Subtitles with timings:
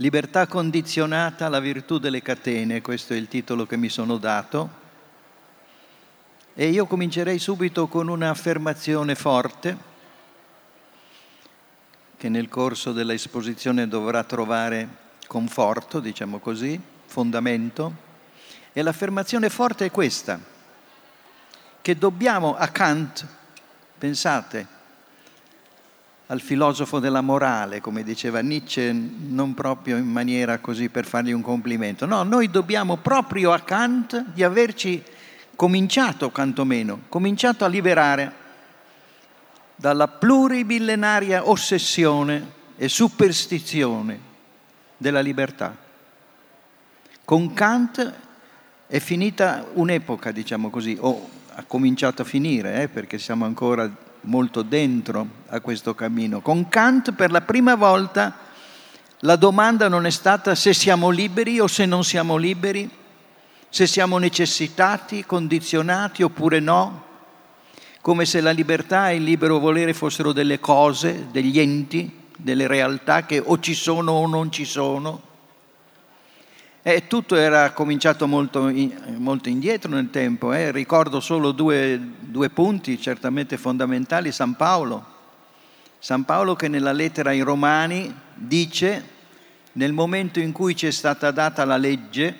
[0.00, 4.70] Libertà condizionata alla virtù delle catene, questo è il titolo che mi sono dato.
[6.54, 9.76] E io comincerei subito con un'affermazione forte
[12.16, 14.88] che nel corso dell'esposizione dovrà trovare
[15.26, 17.92] conforto, diciamo così, fondamento.
[18.72, 20.38] E l'affermazione forte è questa,
[21.82, 23.26] che dobbiamo a Kant,
[23.98, 24.77] pensate,
[26.30, 31.40] al filosofo della morale, come diceva Nietzsche, non proprio in maniera così per fargli un
[31.40, 32.04] complimento.
[32.04, 35.02] No, noi dobbiamo proprio a Kant di averci
[35.56, 38.32] cominciato, quantomeno, cominciato a liberare
[39.74, 44.20] dalla plurimillenaria ossessione e superstizione
[44.98, 45.74] della libertà.
[47.24, 48.12] Con Kant
[48.86, 53.90] è finita un'epoca, diciamo così, o ha cominciato a finire, eh, perché siamo ancora
[54.22, 56.40] molto dentro a questo cammino.
[56.40, 58.36] Con Kant per la prima volta
[59.20, 62.88] la domanda non è stata se siamo liberi o se non siamo liberi,
[63.68, 67.04] se siamo necessitati, condizionati oppure no,
[68.00, 73.26] come se la libertà e il libero volere fossero delle cose, degli enti, delle realtà
[73.26, 75.27] che o ci sono o non ci sono.
[76.90, 78.72] E tutto era cominciato molto,
[79.18, 80.70] molto indietro nel tempo, eh.
[80.70, 84.32] ricordo solo due, due punti certamente fondamentali.
[84.32, 85.04] San Paolo,
[85.98, 89.04] San Paolo che nella lettera ai Romani dice,
[89.72, 92.38] nel momento in cui ci è stata data la legge,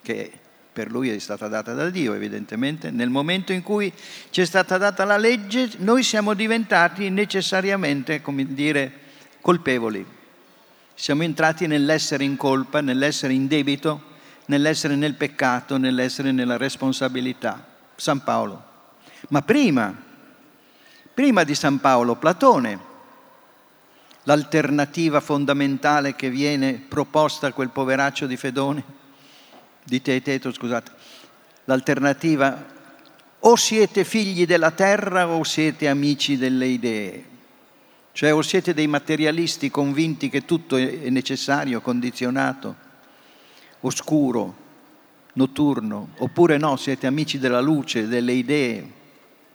[0.00, 0.30] che
[0.72, 3.92] per lui è stata data da Dio evidentemente, nel momento in cui
[4.30, 8.92] ci è stata data la legge, noi siamo diventati necessariamente, come dire,
[9.40, 10.20] colpevoli
[11.02, 14.02] siamo entrati nell'essere in colpa, nell'essere in debito,
[14.46, 17.66] nell'essere nel peccato, nell'essere nella responsabilità.
[17.96, 18.64] San Paolo.
[19.30, 19.92] Ma prima,
[21.12, 22.78] prima di San Paolo, Platone,
[24.22, 28.84] l'alternativa fondamentale che viene proposta a quel poveraccio di Fedone,
[29.82, 30.92] di Teeteto, scusate,
[31.64, 32.64] l'alternativa
[33.40, 37.30] o siete figli della terra o siete amici delle idee.
[38.12, 42.76] Cioè o siete dei materialisti convinti che tutto è necessario, condizionato,
[43.80, 44.54] oscuro,
[45.34, 48.92] notturno, oppure no, siete amici della luce, delle idee,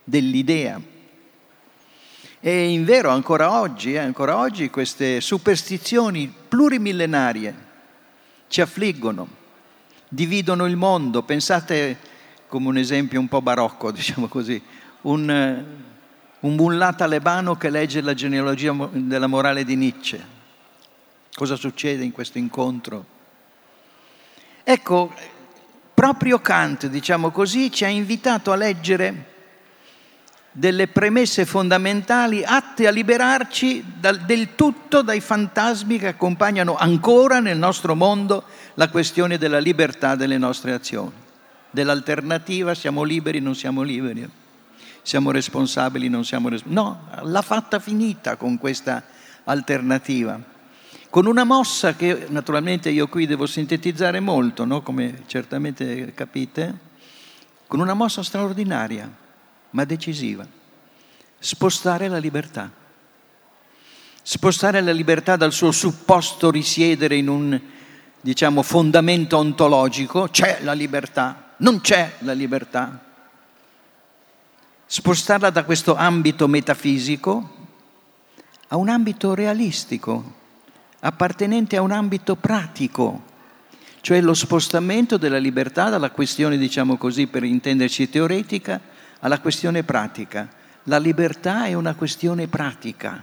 [0.03, 0.81] dell'idea.
[2.39, 7.65] E in vero ancora oggi, eh, ancora oggi queste superstizioni plurimillenarie
[8.47, 9.27] ci affliggono,
[10.07, 11.23] dividono il mondo.
[11.23, 11.97] Pensate
[12.47, 14.61] come un esempio un po' barocco, diciamo così,
[15.01, 15.65] un,
[16.39, 20.35] un mullah talebano che legge la genealogia della morale di Nietzsche.
[21.33, 23.05] Cosa succede in questo incontro?
[24.63, 25.13] Ecco,
[25.93, 29.35] proprio Kant, diciamo così, ci ha invitato a leggere
[30.51, 37.57] delle premesse fondamentali atte a liberarci dal, del tutto dai fantasmi che accompagnano ancora nel
[37.57, 38.43] nostro mondo
[38.73, 41.13] la questione della libertà delle nostre azioni,
[41.69, 44.27] dell'alternativa siamo liberi, non siamo liberi
[45.07, 46.81] siamo responsabili, non siamo responsabili.
[46.83, 49.01] No, l'ha fatta finita con questa
[49.45, 50.37] alternativa.
[51.09, 54.81] Con una mossa che naturalmente io qui devo sintetizzare molto, no?
[54.81, 56.77] come certamente capite,
[57.67, 59.09] con una mossa straordinaria,
[59.69, 60.45] ma decisiva.
[61.39, 62.69] Spostare la libertà.
[64.21, 67.57] Spostare la libertà dal suo supposto risiedere in un,
[68.19, 73.06] diciamo, fondamento ontologico, c'è la libertà, non c'è la libertà,
[74.89, 77.55] spostarla da questo ambito metafisico
[78.69, 80.33] a un ambito realistico,
[81.01, 83.23] appartenente a un ambito pratico,
[83.99, 88.79] cioè lo spostamento della libertà dalla questione, diciamo così, per intenderci teoretica,
[89.19, 90.49] alla questione pratica.
[90.83, 93.21] La libertà è una questione pratica,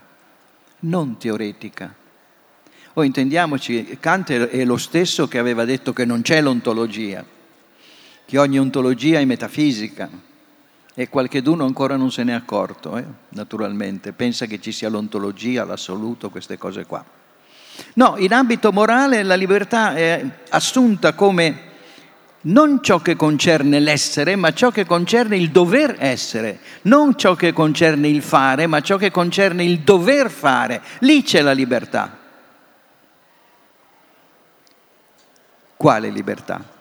[0.80, 1.94] non teoretica.
[2.94, 7.24] O intendiamoci, Kant è lo stesso che aveva detto che non c'è l'ontologia,
[8.26, 10.32] che ogni ontologia è metafisica
[10.94, 13.04] e qualcheduno ancora non se n'è accorto, eh?
[13.30, 17.04] naturalmente, pensa che ci sia l'ontologia, l'assoluto, queste cose qua.
[17.94, 21.72] No, in ambito morale la libertà è assunta come
[22.42, 27.52] non ciò che concerne l'essere, ma ciò che concerne il dover essere, non ciò che
[27.52, 30.82] concerne il fare, ma ciò che concerne il dover fare.
[31.00, 32.18] Lì c'è la libertà.
[35.76, 36.73] Quale libertà?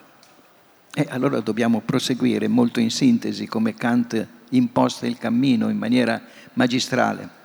[0.96, 7.42] E allora dobbiamo proseguire molto in sintesi come Kant imposta il cammino in maniera magistrale.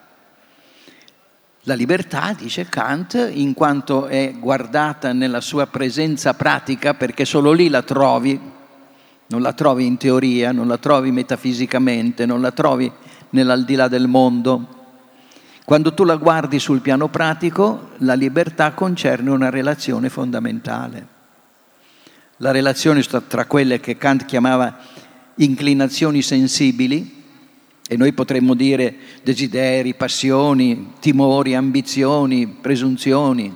[1.63, 7.69] La libertà, dice Kant, in quanto è guardata nella sua presenza pratica, perché solo lì
[7.69, 8.39] la trovi,
[9.27, 12.91] non la trovi in teoria, non la trovi metafisicamente, non la trovi
[13.31, 14.77] nell'aldilà del mondo.
[15.65, 21.17] Quando tu la guardi sul piano pratico, la libertà concerne una relazione fondamentale.
[22.41, 24.77] La relazione tra quelle che Kant chiamava
[25.35, 27.17] inclinazioni sensibili,
[27.87, 33.51] e noi potremmo dire desideri, passioni, timori, ambizioni, presunzioni,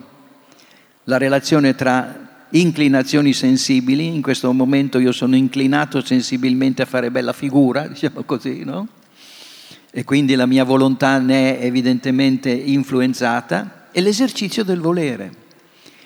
[1.06, 7.34] la relazione tra inclinazioni sensibili, in questo momento io sono inclinato sensibilmente a fare bella
[7.34, 8.88] figura, diciamo così, no?
[9.92, 15.43] e quindi la mia volontà ne è evidentemente influenzata, e l'esercizio del volere.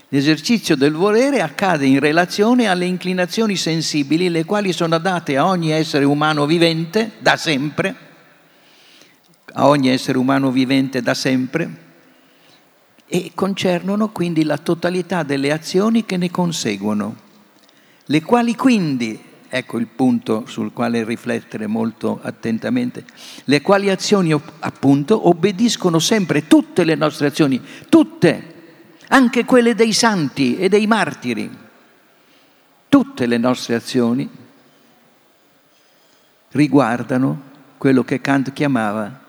[0.09, 5.71] L'esercizio del volere accade in relazione alle inclinazioni sensibili, le quali sono date a ogni
[5.71, 7.95] essere umano vivente da sempre,
[9.51, 11.86] a ogni essere umano vivente da sempre,
[13.06, 17.15] e concernono quindi la totalità delle azioni che ne conseguono,
[18.06, 23.04] le quali quindi ecco il punto sul quale riflettere molto attentamente,
[23.44, 28.56] le quali azioni appunto obbediscono sempre, tutte le nostre azioni, tutte,
[29.09, 31.50] anche quelle dei santi e dei martiri,
[32.89, 34.30] tutte le nostre azioni
[36.51, 37.42] riguardano
[37.77, 39.25] quello che Kant chiamava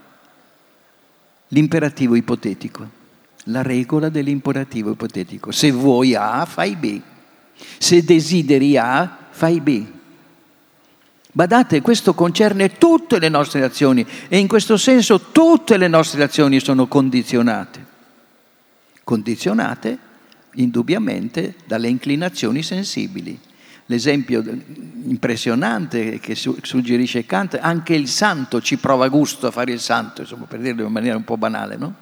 [1.48, 2.88] l'imperativo ipotetico,
[3.44, 5.50] la regola dell'imperativo ipotetico.
[5.50, 7.00] Se vuoi A, fai B.
[7.78, 9.84] Se desideri A, fai B.
[11.30, 16.58] Badate, questo concerne tutte le nostre azioni e in questo senso tutte le nostre azioni
[16.58, 17.87] sono condizionate.
[19.08, 19.98] Condizionate
[20.56, 23.40] indubbiamente dalle inclinazioni sensibili.
[23.86, 24.44] L'esempio
[25.04, 30.44] impressionante che suggerisce Kant, anche il santo ci prova gusto a fare il santo, insomma,
[30.44, 31.94] per dirlo in maniera un po' banale, no?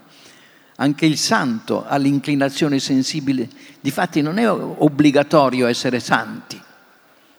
[0.79, 3.49] Anche il santo ha l'inclinazione sensibile,
[3.81, 6.61] difatti non è obbligatorio essere santi,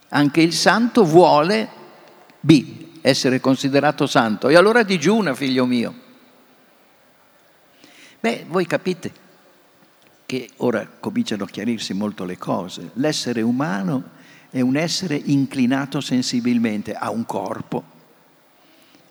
[0.07, 1.69] anche il santo vuole
[2.39, 4.47] B, essere considerato santo.
[4.47, 5.93] E allora digiuna, figlio mio.
[8.21, 9.25] Beh, voi capite
[10.27, 12.91] che ora cominciano a chiarirsi molto le cose.
[12.94, 14.03] L'essere umano
[14.51, 17.83] è un essere inclinato sensibilmente a un corpo,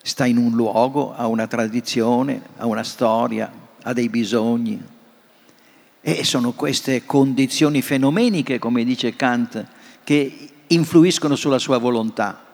[0.01, 3.51] sta in un luogo, ha una tradizione, ha una storia,
[3.83, 4.81] ha dei bisogni.
[6.01, 9.67] E sono queste condizioni fenomeniche, come dice Kant,
[10.05, 12.47] che influiscono sulla sua volontà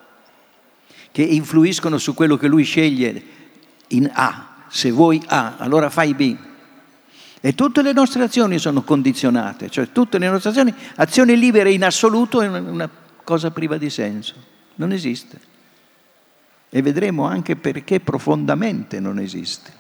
[1.13, 3.23] che influiscono su quello che lui sceglie
[3.89, 4.65] in A.
[4.69, 6.37] Se vuoi A, allora fai B.
[7.45, 11.83] E tutte le nostre azioni sono condizionate, cioè tutte le nostre azioni, azioni libere in
[11.83, 12.89] assoluto è una
[13.25, 14.35] cosa priva di senso,
[14.77, 15.41] non esiste.
[16.69, 19.73] E vedremo anche perché profondamente non esiste.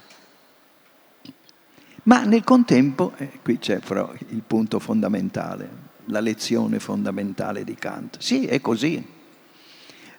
[2.02, 5.68] Ma nel contempo, eh, qui c'è però il punto fondamentale,
[6.06, 8.16] la lezione fondamentale di Kant.
[8.18, 9.06] Sì, è così.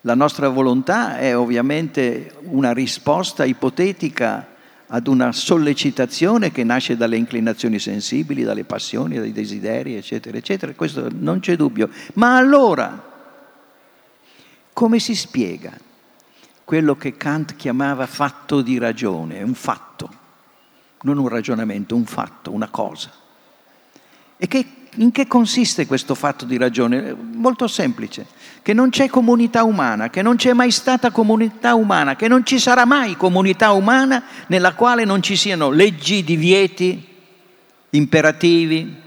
[0.06, 4.48] La nostra volontà è ovviamente una risposta ipotetica
[4.96, 10.72] ad una sollecitazione che nasce dalle inclinazioni sensibili, dalle passioni, dai desideri, eccetera, eccetera.
[10.74, 11.90] Questo non c'è dubbio.
[12.14, 13.12] Ma allora,
[14.72, 15.76] come si spiega
[16.64, 19.42] quello che Kant chiamava fatto di ragione?
[19.42, 20.10] un fatto,
[21.02, 23.12] non un ragionamento, un fatto, una cosa.
[24.38, 27.14] E che, in che consiste questo fatto di ragione?
[27.14, 28.26] Molto semplice
[28.62, 32.60] che non c'è comunità umana, che non c'è mai stata comunità umana, che non ci
[32.60, 37.06] sarà mai comunità umana nella quale non ci siano leggi, divieti,
[37.90, 39.02] imperativi.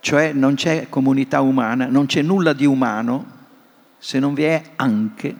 [0.00, 3.36] Cioè non c'è comunità umana, non c'è nulla di umano
[3.98, 5.34] se non vi è anche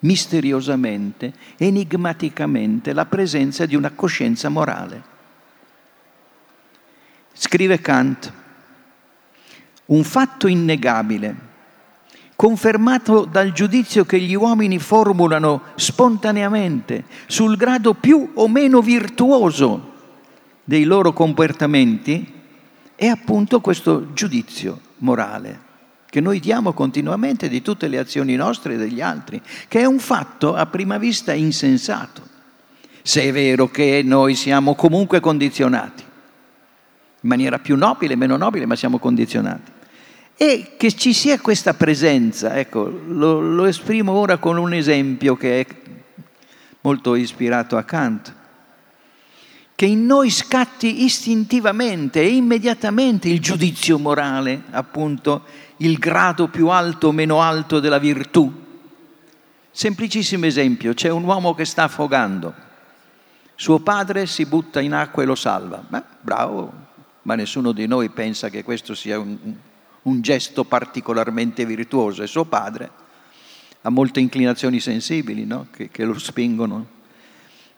[0.00, 5.15] misteriosamente, enigmaticamente la presenza di una coscienza morale.
[7.38, 8.32] Scrive Kant,
[9.86, 11.36] un fatto innegabile,
[12.34, 19.92] confermato dal giudizio che gli uomini formulano spontaneamente sul grado più o meno virtuoso
[20.64, 22.32] dei loro comportamenti,
[22.94, 25.64] è appunto questo giudizio morale
[26.08, 29.98] che noi diamo continuamente di tutte le azioni nostre e degli altri, che è un
[29.98, 32.22] fatto a prima vista insensato,
[33.02, 36.02] se è vero che noi siamo comunque condizionati,
[37.26, 39.72] in maniera più nobile, meno nobile, ma siamo condizionati.
[40.36, 45.60] E che ci sia questa presenza, ecco, lo, lo esprimo ora con un esempio che
[45.60, 45.66] è
[46.82, 48.34] molto ispirato a Kant,
[49.74, 55.44] che in noi scatti istintivamente e immediatamente il giudizio morale, appunto,
[55.78, 58.64] il grado più alto o meno alto della virtù.
[59.70, 62.54] Semplicissimo esempio, c'è un uomo che sta affogando,
[63.56, 65.82] suo padre si butta in acqua e lo salva.
[65.86, 66.85] Beh, bravo,
[67.26, 69.36] ma nessuno di noi pensa che questo sia un,
[70.02, 72.88] un gesto particolarmente virtuoso e suo padre
[73.82, 75.66] ha molte inclinazioni sensibili no?
[75.70, 76.94] che, che lo spingono.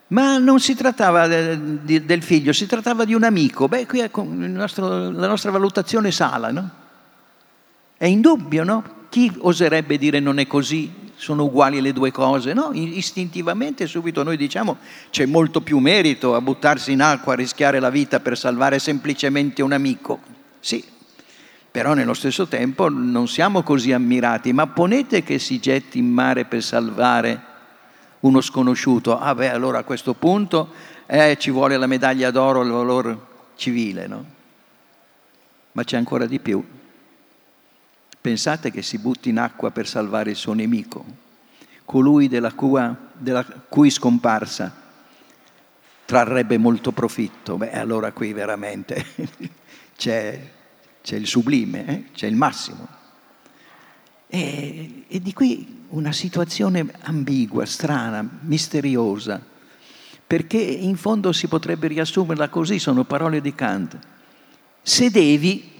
[0.08, 3.68] Ma non si trattava del figlio, si trattava di un amico.
[3.68, 6.70] Beh, qui nostro, la nostra valutazione sala, no?
[7.94, 8.84] È indubbio, no?
[9.10, 10.90] Chi oserebbe dire non è così?
[11.20, 12.52] Sono uguali le due cose?
[12.52, 14.76] No, istintivamente subito noi diciamo
[15.10, 19.60] c'è molto più merito a buttarsi in acqua, a rischiare la vita per salvare semplicemente
[19.60, 20.20] un amico.
[20.60, 20.82] Sì,
[21.72, 26.44] però nello stesso tempo non siamo così ammirati, ma ponete che si getti in mare
[26.44, 27.42] per salvare
[28.20, 30.68] uno sconosciuto, ah beh allora a questo punto
[31.06, 33.18] eh, ci vuole la medaglia d'oro al valore
[33.56, 34.24] civile, no?
[35.72, 36.64] Ma c'è ancora di più.
[38.20, 41.04] Pensate che si butti in acqua per salvare il suo nemico,
[41.84, 44.86] colui della, cua, della cui scomparsa
[46.04, 47.56] trarrebbe molto profitto.
[47.56, 49.04] Beh, allora qui veramente
[49.96, 50.50] c'è,
[51.02, 52.04] c'è, il sublime, eh?
[52.12, 52.88] c'è il massimo.
[54.26, 59.40] E, e di qui una situazione ambigua, strana, misteriosa,
[60.26, 63.98] perché in fondo si potrebbe riassumerla così, sono parole di Kant.
[64.82, 65.70] Se devi,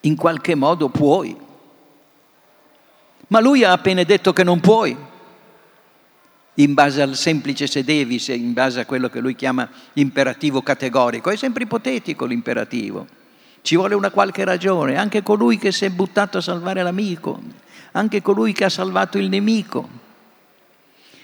[0.00, 1.36] in qualche modo puoi.
[3.32, 4.94] Ma lui ha appena detto che non puoi,
[6.56, 11.30] in base al semplice se devi, in base a quello che lui chiama imperativo categorico.
[11.30, 13.06] È sempre ipotetico l'imperativo.
[13.62, 17.40] Ci vuole una qualche ragione, anche colui che si è buttato a salvare l'amico,
[17.92, 19.88] anche colui che ha salvato il nemico.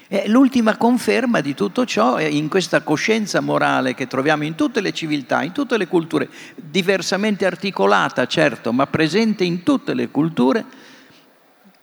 [0.09, 4.81] E l'ultima conferma di tutto ciò è in questa coscienza morale che troviamo in tutte
[4.81, 10.65] le civiltà, in tutte le culture, diversamente articolata, certo, ma presente in tutte le culture,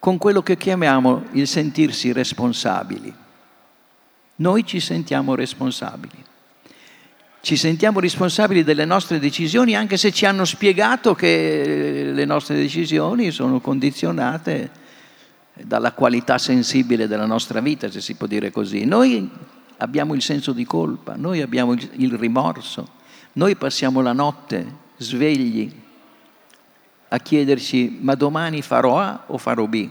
[0.05, 3.11] con quello che chiamiamo il sentirsi responsabili.
[4.35, 6.23] Noi ci sentiamo responsabili
[7.41, 13.29] ci sentiamo responsabili delle nostre decisioni anche se ci hanno spiegato che le nostre decisioni
[13.29, 14.71] sono condizionate
[15.53, 18.83] dalla qualità sensibile della nostra vita, se si può dire così.
[18.85, 19.29] Noi
[19.77, 22.87] abbiamo il senso di colpa, noi abbiamo il rimorso,
[23.33, 24.65] noi passiamo la notte
[24.97, 25.83] svegli
[27.07, 29.89] a chiederci ma domani farò A o farò B?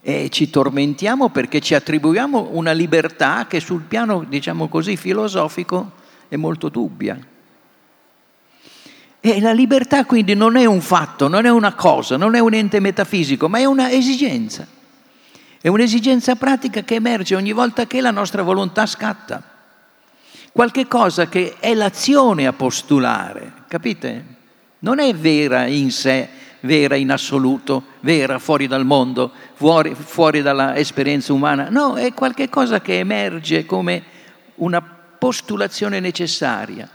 [0.00, 5.92] e ci tormentiamo perché ci attribuiamo una libertà che sul piano, diciamo così, filosofico
[6.28, 7.18] è molto dubbia.
[9.20, 12.54] E la libertà quindi non è un fatto, non è una cosa, non è un
[12.54, 14.66] ente metafisico, ma è una esigenza.
[15.60, 19.42] È un'esigenza pratica che emerge ogni volta che la nostra volontà scatta.
[20.52, 24.36] Qualche cosa che è l'azione a postulare, capite?
[24.80, 26.28] Non è vera in sé,
[26.60, 31.68] vera in assoluto, vera fuori dal mondo, fuori, fuori dall'esperienza umana.
[31.68, 34.02] No, è qualcosa che emerge come
[34.56, 36.88] una postulazione necessaria,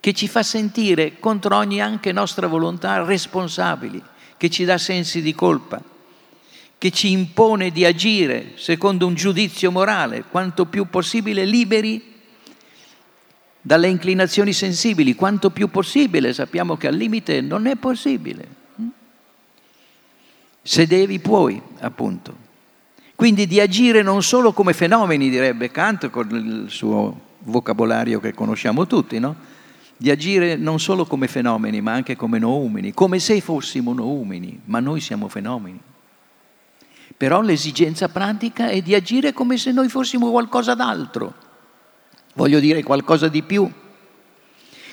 [0.00, 4.02] che ci fa sentire contro ogni anche nostra volontà responsabili,
[4.36, 5.80] che ci dà sensi di colpa,
[6.78, 12.16] che ci impone di agire secondo un giudizio morale, quanto più possibile liberi
[13.60, 18.56] dalle inclinazioni sensibili, quanto più possibile, sappiamo che al limite non è possibile.
[20.62, 22.46] Se devi, puoi, appunto.
[23.14, 28.86] Quindi di agire non solo come fenomeni, direbbe Kant, con il suo vocabolario che conosciamo
[28.86, 29.34] tutti, no?
[29.96, 34.78] Di agire non solo come fenomeni, ma anche come noumeni, come se fossimo noumeni, ma
[34.78, 35.80] noi siamo fenomeni.
[37.16, 41.34] Però l'esigenza pratica è di agire come se noi fossimo qualcosa d'altro,
[42.38, 43.68] voglio dire qualcosa di più,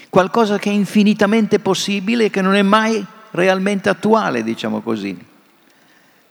[0.09, 5.15] qualcosa che è infinitamente possibile e che non è mai realmente attuale, diciamo così.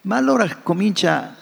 [0.03, 1.37] Ma allora comincia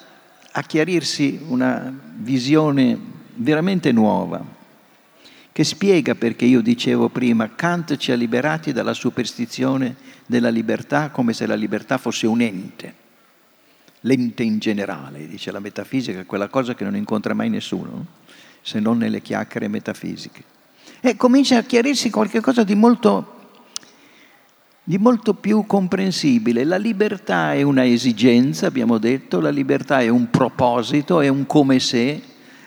[0.53, 2.99] a chiarirsi una visione
[3.37, 4.45] veramente nuova,
[5.51, 11.33] che spiega perché io dicevo prima, Kant ci ha liberati dalla superstizione della libertà come
[11.33, 12.95] se la libertà fosse un ente,
[14.01, 18.21] l'ente in generale, dice la metafisica, quella cosa che non incontra mai nessuno,
[18.63, 20.45] se non nelle chiacchiere metafisiche.
[21.01, 23.41] E comincia a chiarirsi qualcosa di molto
[24.85, 26.65] di molto più comprensibile.
[26.65, 31.79] La libertà è una esigenza, abbiamo detto, la libertà è un proposito, è un come
[31.79, 32.21] se,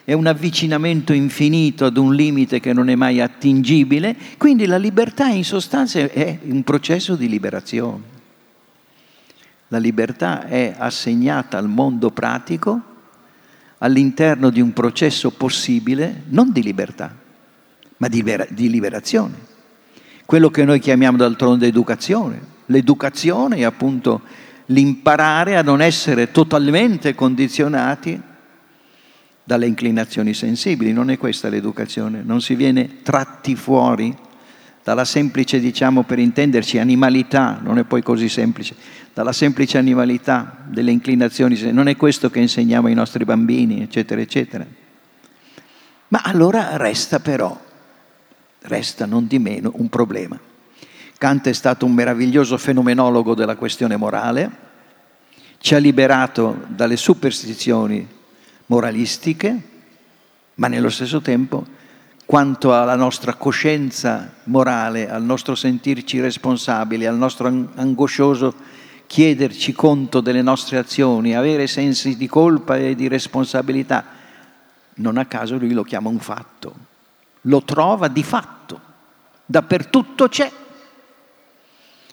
[0.03, 5.27] è un avvicinamento infinito ad un limite che non è mai attingibile, quindi la libertà
[5.27, 8.13] in sostanza è un processo di liberazione.
[9.69, 12.93] La libertà è assegnata al mondo pratico
[13.79, 17.15] all'interno di un processo possibile, non di libertà,
[17.97, 19.53] ma di, libera- di liberazione
[20.25, 22.53] quello che noi chiamiamo d'altronde educazione.
[22.67, 24.21] L'educazione è appunto
[24.67, 28.19] l'imparare a non essere totalmente condizionati
[29.43, 30.91] dalle inclinazioni sensibili.
[30.91, 34.15] Non è questa l'educazione, non si viene tratti fuori
[34.83, 38.75] dalla semplice, diciamo per intenderci, animalità, non è poi così semplice,
[39.15, 44.65] dalla semplice animalità delle inclinazioni, non è questo che insegniamo ai nostri bambini, eccetera, eccetera.
[46.09, 47.57] Ma allora resta però,
[48.63, 50.37] resta non di meno un problema.
[51.17, 54.51] Kant è stato un meraviglioso fenomenologo della questione morale,
[55.59, 58.05] ci ha liberato dalle superstizioni
[58.65, 59.61] moralistiche,
[60.55, 61.65] ma nello stesso tempo,
[62.25, 68.74] quanto alla nostra coscienza morale, al nostro sentirci responsabili, al nostro angoscioso
[69.07, 74.05] chiederci conto delle nostre azioni, avere sensi di colpa e di responsabilità,
[74.95, 76.75] non a caso lui lo chiama un fatto,
[77.41, 78.79] lo trova di fatto,
[79.45, 80.51] dappertutto c'è,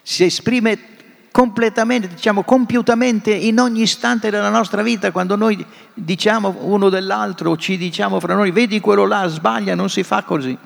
[0.03, 0.91] si esprime
[1.33, 7.77] completamente, diciamo compiutamente in ogni istante della nostra vita, quando noi diciamo uno dell'altro, ci
[7.77, 10.57] diciamo fra noi, vedi quello là, sbaglia, non si fa così.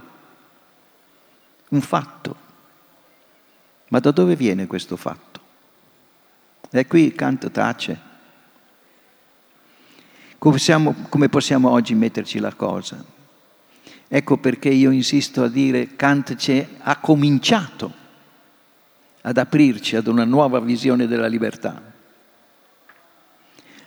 [1.69, 2.37] Un fatto.
[3.89, 5.26] Ma da dove viene questo fatto?
[6.71, 8.01] E qui Kant tace.
[10.39, 13.03] Come possiamo, come possiamo oggi metterci la cosa?
[14.09, 16.37] Ecco perché io insisto a dire Kant
[16.83, 18.05] ha cominciato
[19.23, 21.83] ad aprirci ad una nuova visione della libertà,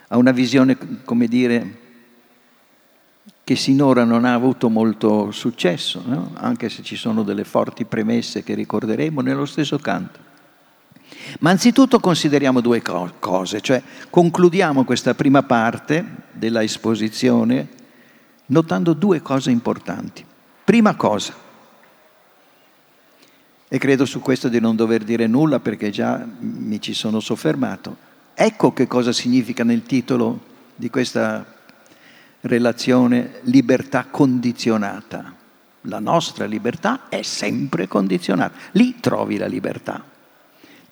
[0.10, 1.78] a una visione, come dire,
[3.46, 6.34] che sinora non ha avuto molto successo, no?
[6.36, 10.29] anche se ci sono delle forti premesse che ricorderemo nello stesso canto.
[11.40, 17.68] Ma anzitutto consideriamo due cose, cioè concludiamo questa prima parte della esposizione
[18.48, 20.26] notando due cose importanti.
[20.64, 21.34] Prima cosa,
[23.72, 28.08] e credo su questo di non dover dire nulla perché già mi ci sono soffermato.
[28.34, 30.40] Ecco che cosa significa nel titolo
[30.76, 31.46] di questa
[32.42, 35.36] relazione libertà condizionata.
[35.82, 38.58] La nostra libertà è sempre condizionata.
[38.72, 40.04] Lì trovi la libertà.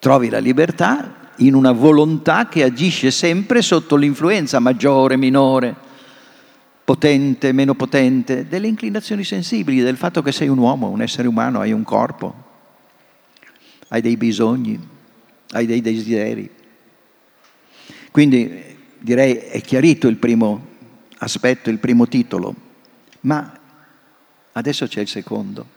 [0.08, 5.76] Trovi la libertà in una volontà che agisce sempre sotto l'influenza maggiore, minore,
[6.86, 11.60] potente, meno potente, delle inclinazioni sensibili, del fatto che sei un uomo, un essere umano,
[11.60, 12.34] hai un corpo,
[13.90, 14.80] hai dei bisogni,
[15.50, 16.50] hai dei desideri.
[18.10, 20.68] Quindi direi è chiarito il primo
[21.18, 22.56] aspetto, il primo titolo,
[23.20, 23.60] ma
[24.54, 25.76] adesso c'è il secondo.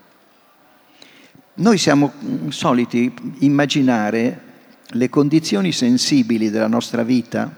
[1.60, 2.12] Noi siamo
[2.48, 4.48] soliti immaginare
[4.88, 7.54] le condizioni sensibili della nostra vita,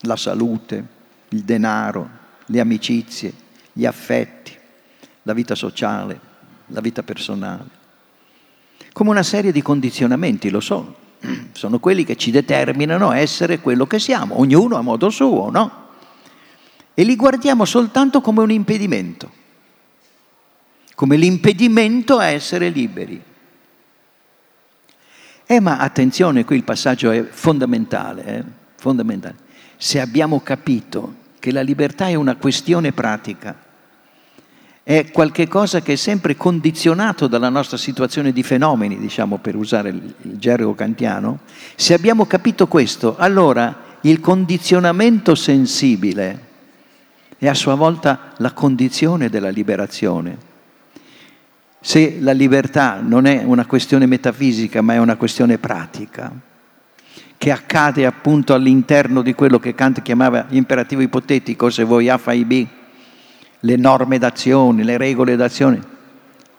[0.00, 0.84] la salute,
[1.28, 2.08] il denaro,
[2.46, 3.32] le amicizie,
[3.72, 4.52] gli affetti,
[5.22, 6.18] la vita sociale,
[6.66, 7.80] la vita personale
[8.92, 10.94] come una serie di condizionamenti, lo so,
[11.52, 15.80] sono quelli che ci determinano a essere quello che siamo, ognuno a modo suo, no?
[16.94, 19.30] E li guardiamo soltanto come un impedimento,
[21.02, 23.20] come l'impedimento a essere liberi.
[25.44, 28.44] Eh, ma attenzione, qui il passaggio è fondamentale, eh?
[28.76, 29.34] fondamentale.
[29.76, 33.58] Se abbiamo capito che la libertà è una questione pratica,
[34.84, 40.14] è qualcosa che è sempre condizionato dalla nostra situazione di fenomeni, diciamo per usare il,
[40.22, 41.40] il gergo kantiano,
[41.74, 46.50] se abbiamo capito questo, allora il condizionamento sensibile
[47.38, 50.50] è a sua volta la condizione della liberazione.
[51.84, 56.32] Se la libertà non è una questione metafisica, ma è una questione pratica,
[57.36, 62.44] che accade appunto all'interno di quello che Kant chiamava imperativo ipotetico, se vuoi A fai
[62.44, 62.64] B,
[63.58, 65.80] le norme d'azione, le regole d'azione.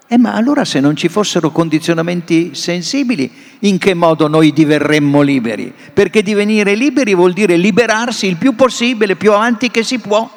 [0.08, 5.74] Eh, ma allora se non ci fossero condizionamenti sensibili, in che modo noi diverremmo liberi?
[5.94, 10.30] Perché divenire liberi vuol dire liberarsi il più possibile, più avanti che si può,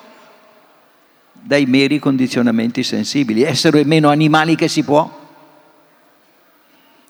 [1.47, 5.25] dai meri condizionamenti sensibili, essere meno animali che si può.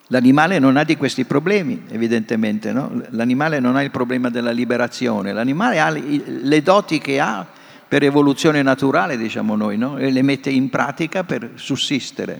[0.09, 3.01] L'animale non ha di questi problemi, evidentemente, no?
[3.09, 7.45] L'animale non ha il problema della liberazione, l'animale ha le doti che ha
[7.87, 9.97] per evoluzione naturale, diciamo noi, no?
[9.97, 12.39] e le mette in pratica per sussistere,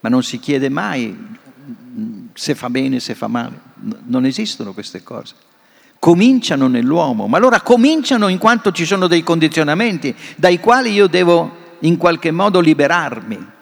[0.00, 1.16] ma non si chiede mai
[2.34, 3.60] se fa bene, se fa male,
[4.04, 5.34] non esistono queste cose.
[5.98, 11.64] Cominciano nell'uomo, ma allora cominciano in quanto ci sono dei condizionamenti dai quali io devo
[11.80, 13.54] in qualche modo liberarmi.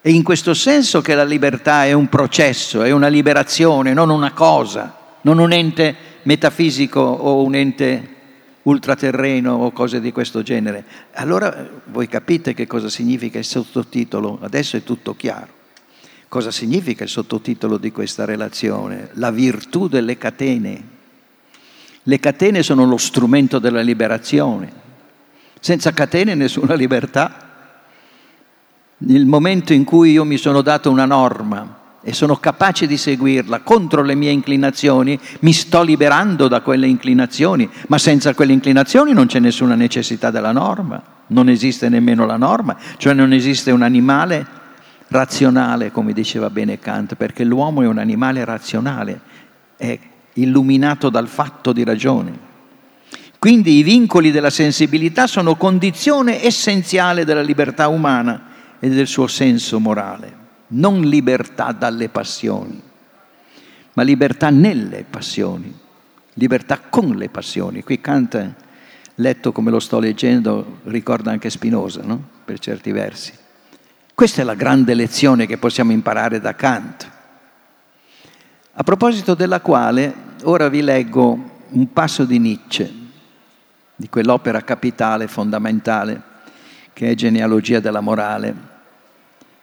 [0.00, 4.32] E in questo senso che la libertà è un processo, è una liberazione, non una
[4.32, 8.16] cosa, non un ente metafisico o un ente
[8.62, 10.84] ultraterreno o cose di questo genere.
[11.14, 15.56] Allora voi capite che cosa significa il sottotitolo, adesso è tutto chiaro.
[16.28, 19.08] Cosa significa il sottotitolo di questa relazione?
[19.14, 20.96] La virtù delle catene.
[22.08, 24.72] Le catene sono lo strumento della liberazione.
[25.60, 27.50] Senza catene nessuna libertà.
[28.96, 33.60] Nel momento in cui io mi sono dato una norma, e sono capace di seguirla
[33.60, 39.26] contro le mie inclinazioni, mi sto liberando da quelle inclinazioni, ma senza quelle inclinazioni non
[39.26, 41.02] c'è nessuna necessità della norma.
[41.26, 44.46] non esiste nemmeno la norma, cioè non esiste un animale
[45.08, 49.20] razionale, come diceva bene Kant, perché l'uomo è un animale razionale,
[49.76, 49.98] è
[50.40, 52.46] illuminato dal fatto di ragione.
[53.38, 58.46] Quindi i vincoli della sensibilità sono condizione essenziale della libertà umana
[58.80, 60.36] e del suo senso morale,
[60.68, 62.82] non libertà dalle passioni,
[63.92, 65.72] ma libertà nelle passioni,
[66.34, 67.84] libertà con le passioni.
[67.84, 68.54] Qui Kant,
[69.16, 72.20] letto come lo sto leggendo, ricorda anche Spinoza, no?
[72.44, 73.32] per certi versi.
[74.14, 77.10] Questa è la grande lezione che possiamo imparare da Kant,
[78.72, 82.90] a proposito della quale ora vi leggo un passo di Nietzsche,
[83.96, 86.22] di quell'opera capitale, fondamentale,
[86.92, 88.76] che è Genealogia della morale.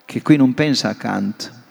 [0.05, 1.62] Che qui non pensa a Kant,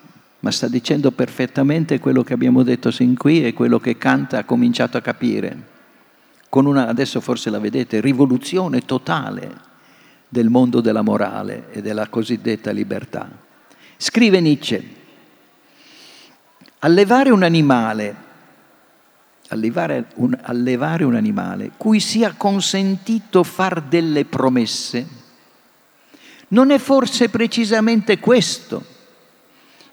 [0.42, 4.44] ma sta dicendo perfettamente quello che abbiamo detto sin qui e quello che Kant ha
[4.44, 5.70] cominciato a capire,
[6.50, 9.70] con una, adesso forse la vedete, rivoluzione totale
[10.28, 13.30] del mondo della morale e della cosiddetta libertà.
[13.98, 14.84] Scrive Nietzsche,
[16.80, 18.16] allevare un animale,
[19.50, 25.20] allevare un, allevare un animale cui sia consentito far delle promesse,
[26.48, 28.91] non è forse precisamente questo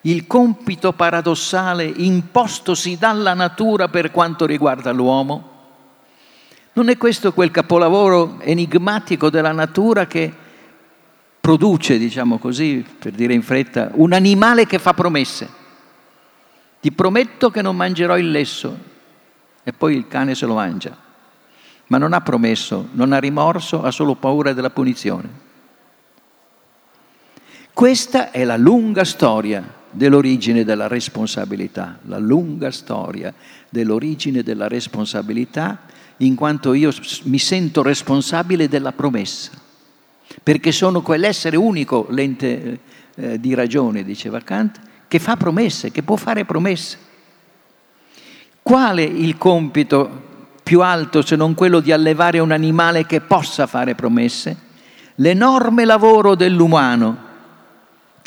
[0.02, 5.56] il compito paradossale impostosi dalla natura per quanto riguarda l'uomo?
[6.74, 10.32] Non è questo quel capolavoro enigmatico della natura che
[11.40, 15.48] produce, diciamo così, per dire in fretta, un animale che fa promesse?
[16.80, 18.78] Ti prometto che non mangerò il lesso
[19.64, 20.96] e poi il cane se lo mangia.
[21.88, 25.46] Ma non ha promesso, non ha rimorso, ha solo paura della punizione.
[27.72, 33.32] Questa è la lunga storia dell'origine della responsabilità, la lunga storia
[33.68, 35.80] dell'origine della responsabilità,
[36.18, 36.92] in quanto io
[37.24, 39.52] mi sento responsabile della promessa,
[40.42, 42.80] perché sono quell'essere unico, l'ente
[43.14, 46.98] eh, di ragione, diceva Kant, che fa promesse, che può fare promesse.
[48.62, 50.26] Quale il compito
[50.62, 54.66] più alto se non quello di allevare un animale che possa fare promesse?
[55.16, 57.26] L'enorme lavoro dell'umano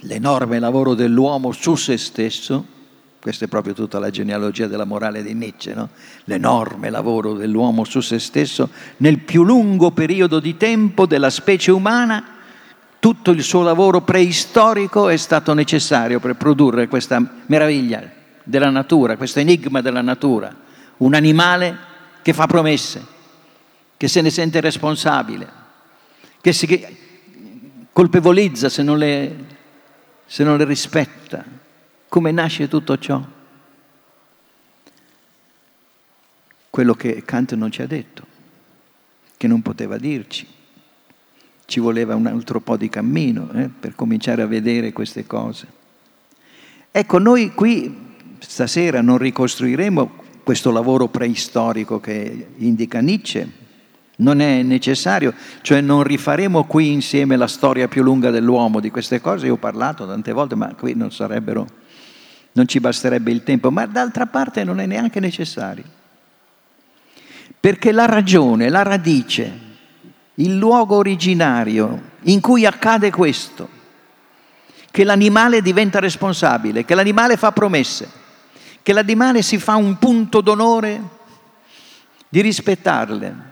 [0.02, 2.66] l'enorme lavoro dell'uomo su se stesso,
[3.20, 5.90] questa è proprio tutta la genealogia della morale di Nietzsche, no?
[6.24, 12.24] l'enorme lavoro dell'uomo su se stesso nel più lungo periodo di tempo della specie umana,
[13.00, 18.10] tutto il suo lavoro preistorico è stato necessario per produrre questa meraviglia
[18.44, 20.56] della natura, questo enigma della natura,
[20.98, 21.78] un animale
[22.22, 23.06] che fa promesse,
[23.98, 25.48] che se ne sente responsabile,
[26.42, 26.86] che si
[27.92, 29.51] colpevolizza se non le
[30.32, 31.44] se non le rispetta,
[32.08, 33.22] come nasce tutto ciò?
[36.70, 38.26] Quello che Kant non ci ha detto,
[39.36, 40.48] che non poteva dirci.
[41.66, 45.68] Ci voleva un altro po' di cammino eh, per cominciare a vedere queste cose.
[46.92, 50.12] Ecco, noi qui stasera non ricostruiremo
[50.44, 53.52] questo lavoro preistorico che indica Nietzsche,
[54.22, 59.20] non è necessario, cioè non rifaremo qui insieme la storia più lunga dell'uomo, di queste
[59.20, 61.68] cose io ho parlato tante volte, ma qui non sarebbero,
[62.54, 65.84] non ci basterebbe il tempo, ma d'altra parte non è neanche necessario.
[67.60, 69.70] Perché la ragione, la radice,
[70.36, 73.80] il luogo originario in cui accade questo,
[74.90, 78.10] che l'animale diventa responsabile, che l'animale fa promesse,
[78.84, 81.02] che l'animale si fa un punto d'onore
[82.30, 83.51] di rispettarle,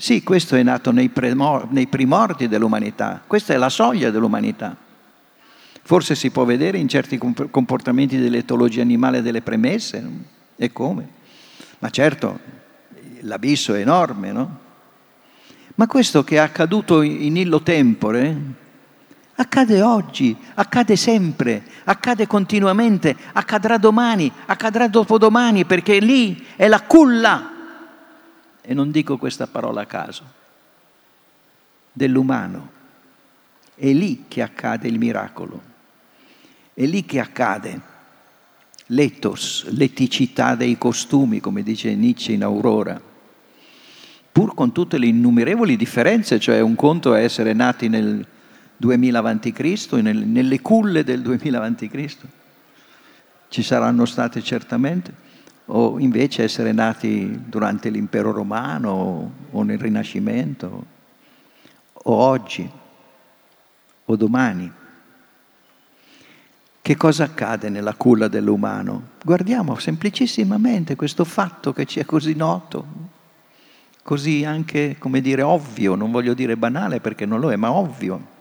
[0.00, 4.74] sì, questo è nato nei, premor- nei primordi dell'umanità, questa è la soglia dell'umanità.
[5.82, 10.02] Forse si può vedere in certi comportamenti dell'etologia animale delle premesse,
[10.56, 11.06] e come?
[11.80, 12.38] Ma certo,
[13.20, 14.58] l'abisso è enorme, no?
[15.74, 18.36] Ma questo che è accaduto in illo tempore,
[19.34, 27.49] accade oggi, accade sempre, accade continuamente, accadrà domani, accadrà dopodomani, perché lì è la culla
[28.62, 30.24] e non dico questa parola a caso,
[31.92, 32.78] dell'umano.
[33.74, 35.62] È lì che accade il miracolo,
[36.74, 37.80] è lì che accade
[38.86, 43.00] l'ethos, l'eticità dei costumi, come dice Nietzsche in Aurora,
[44.32, 48.24] pur con tutte le innumerevoli differenze, cioè un conto è essere nati nel
[48.76, 52.16] 2000 a.C., nelle culle del 2000 a.C.,
[53.48, 55.12] ci saranno state certamente,
[55.72, 60.98] o invece essere nati durante l'impero romano o nel Rinascimento.
[62.02, 62.68] o oggi
[64.06, 64.72] o domani.
[66.82, 69.10] Che cosa accade nella culla dell'umano?
[69.22, 72.86] Guardiamo semplicissimamente questo fatto che ci è così noto,
[74.02, 78.38] così anche, come dire, ovvio, non voglio dire banale perché non lo è, ma ovvio.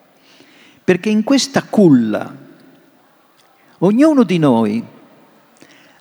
[0.83, 2.33] Perché in questa culla
[3.79, 4.83] ognuno di noi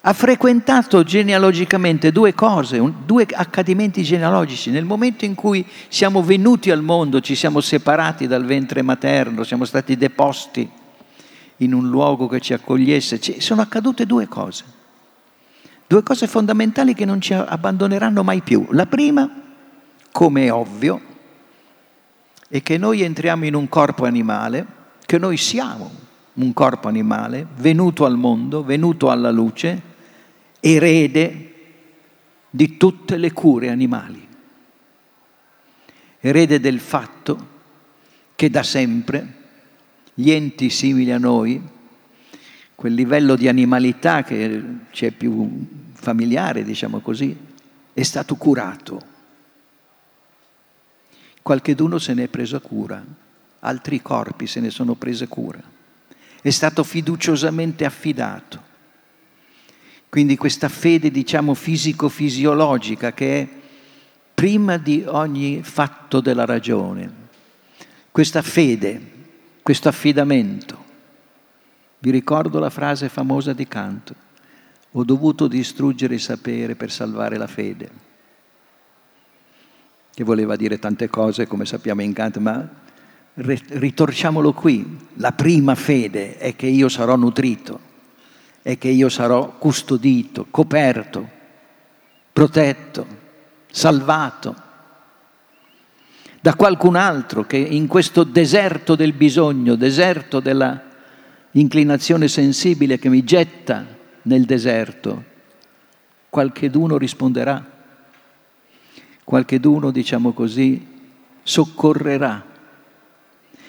[0.03, 4.71] ha frequentato genealogicamente due cose, due accadimenti genealogici.
[4.71, 9.65] Nel momento in cui siamo venuti al mondo, ci siamo separati dal ventre materno, siamo
[9.65, 10.71] stati deposti
[11.57, 14.65] in un luogo che ci accogliesse, ci sono accadute due cose.
[15.87, 18.67] Due cose fondamentali che non ci abbandoneranno mai più.
[18.71, 19.29] La prima,
[20.13, 21.01] come è ovvio,
[22.49, 24.67] è che noi entriamo in un corpo animale,
[25.05, 26.07] che noi siamo
[26.39, 29.83] un corpo animale, venuto al mondo, venuto alla luce,
[30.61, 31.55] erede
[32.51, 34.27] di tutte le cure animali,
[36.21, 37.57] erede del fatto
[38.35, 39.35] che da sempre
[40.15, 41.61] gli enti simili a noi,
[42.75, 47.37] quel livello di animalità che ci è più familiare, diciamo così,
[47.93, 49.17] è stato curato.
[51.43, 53.05] Qualcheduno se ne è preso cura,
[53.61, 55.77] altri corpi se ne sono prese cura.
[56.49, 58.63] È stato fiduciosamente affidato.
[60.09, 63.49] Quindi questa fede, diciamo, fisico-fisiologica che è
[64.33, 67.13] prima di ogni fatto della ragione.
[68.11, 68.99] Questa fede,
[69.63, 70.83] questo affidamento.
[71.99, 74.15] Vi ricordo la frase famosa di Kant.
[74.93, 77.91] Ho dovuto distruggere il sapere per salvare la fede.
[80.15, 82.87] Che voleva dire tante cose, come sappiamo in Kant, ma
[83.41, 84.99] ritorciamolo qui.
[85.15, 87.87] La prima fede è che io sarò nutrito
[88.69, 91.27] è che io sarò custodito, coperto,
[92.31, 93.07] protetto,
[93.71, 94.55] salvato
[96.39, 100.83] da qualcun altro che in questo deserto del bisogno, deserto della
[101.53, 103.87] inclinazione sensibile che mi getta
[104.23, 105.25] nel deserto,
[106.29, 107.65] qualcheduno risponderà,
[109.25, 110.87] qualcheduno, diciamo così,
[111.43, 112.45] soccorrerà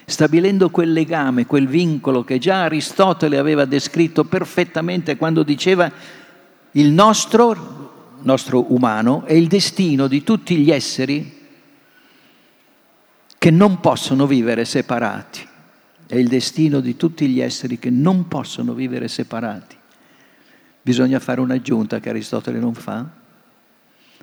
[0.10, 5.90] stabilendo quel legame, quel vincolo che già Aristotele aveva descritto perfettamente quando diceva
[6.72, 11.38] il nostro, nostro umano, è il destino di tutti gli esseri
[13.38, 15.48] che non possono vivere separati.
[16.08, 19.78] È il destino di tutti gli esseri che non possono vivere separati.
[20.82, 23.08] Bisogna fare un'aggiunta che Aristotele non fa,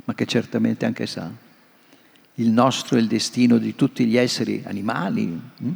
[0.05, 1.45] ma che certamente anche sa
[2.39, 5.71] il nostro è il destino di tutti gli esseri animali hm,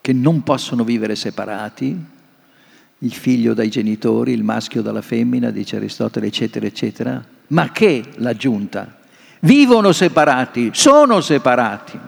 [0.00, 2.12] che non possono vivere separati,
[2.98, 8.98] il figlio dai genitori, il maschio dalla femmina, dice Aristotele, eccetera, eccetera, ma che, l'aggiunta,
[9.40, 11.98] vivono separati, sono separati.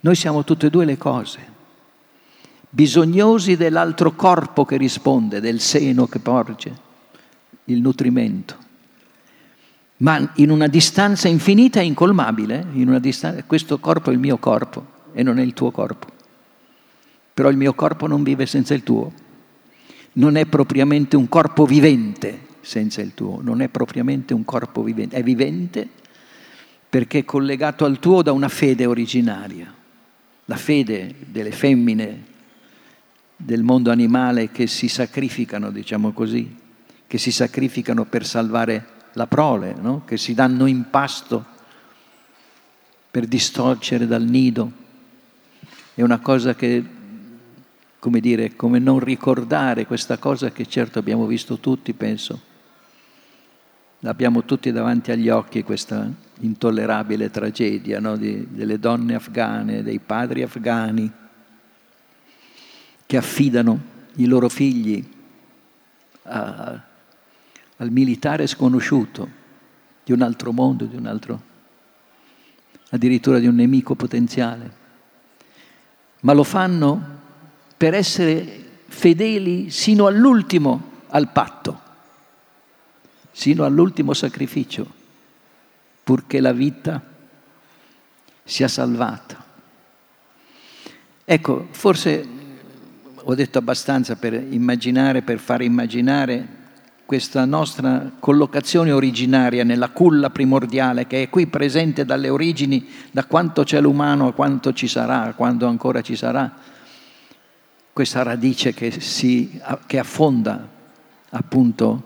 [0.00, 1.38] Noi siamo tutte e due le cose,
[2.70, 6.74] bisognosi dell'altro corpo che risponde, del seno che porge,
[7.64, 8.64] il nutrimento
[9.98, 14.94] ma in una distanza infinita e incolmabile, in distanza, questo corpo è il mio corpo
[15.12, 16.08] e non è il tuo corpo.
[17.32, 19.12] Però il mio corpo non vive senza il tuo.
[20.12, 25.16] Non è propriamente un corpo vivente senza il tuo, non è propriamente un corpo vivente,
[25.16, 25.88] è vivente
[26.88, 29.72] perché è collegato al tuo da una fede originaria,
[30.46, 32.24] la fede delle femmine
[33.36, 36.56] del mondo animale che si sacrificano, diciamo così,
[37.06, 40.02] che si sacrificano per salvare la prole, no?
[40.04, 41.44] che si danno in pasto
[43.10, 44.84] per distorcere dal nido.
[45.94, 46.84] È una cosa che,
[47.98, 52.54] come dire, come non ricordare questa cosa che certo abbiamo visto tutti, penso.
[54.00, 56.08] L'abbiamo tutti davanti agli occhi questa
[56.40, 58.16] intollerabile tragedia no?
[58.16, 61.10] Di, delle donne afghane, dei padri afghani
[63.06, 63.80] che affidano
[64.16, 65.02] i loro figli
[66.24, 66.78] a,
[67.76, 69.44] al militare sconosciuto
[70.04, 71.42] di un altro mondo, di un altro,
[72.90, 74.84] addirittura di un nemico potenziale.
[76.20, 77.14] Ma lo fanno
[77.76, 81.80] per essere fedeli sino all'ultimo al patto,
[83.32, 84.86] sino all'ultimo sacrificio,
[86.02, 87.02] purché la vita
[88.42, 89.44] sia salvata.
[91.24, 92.28] Ecco, forse
[93.14, 96.55] ho detto abbastanza per immaginare, per far immaginare
[97.06, 103.62] questa nostra collocazione originaria nella culla primordiale che è qui presente dalle origini, da quanto
[103.62, 106.52] c'è l'umano a quanto ci sarà, quando ancora ci sarà,
[107.92, 110.68] questa radice che, si, che affonda
[111.30, 112.02] appunto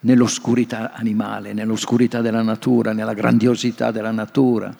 [0.00, 4.74] nell'oscurità animale, nell'oscurità della natura, nella grandiosità della natura,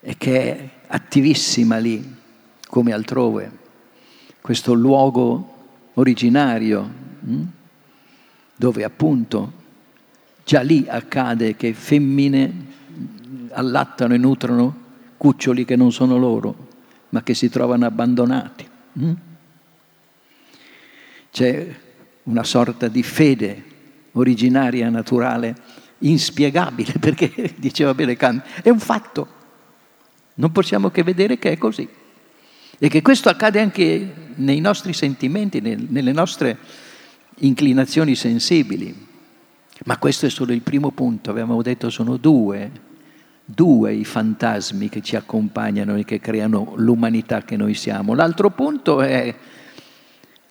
[0.00, 2.16] e che è attivissima lì,
[2.68, 3.50] come altrove,
[4.40, 5.56] questo luogo
[5.94, 7.42] originario, hm?
[8.58, 9.52] Dove appunto
[10.44, 12.66] già lì accade che femmine
[13.52, 16.66] allattano e nutrono cuccioli che non sono loro,
[17.10, 18.68] ma che si trovano abbandonati.
[18.94, 19.12] Hm?
[21.30, 21.74] C'è
[22.24, 23.62] una sorta di fede
[24.12, 25.54] originaria, naturale,
[25.98, 29.36] inspiegabile, perché diceva bene Kant, è un fatto.
[30.34, 31.88] Non possiamo che vedere che è così.
[32.80, 36.86] E che questo accade anche nei nostri sentimenti, nelle nostre
[37.38, 39.06] inclinazioni sensibili.
[39.84, 42.70] Ma questo è solo il primo punto, abbiamo detto sono due,
[43.44, 48.14] due i fantasmi che ci accompagnano e che creano l'umanità che noi siamo.
[48.14, 49.34] L'altro punto è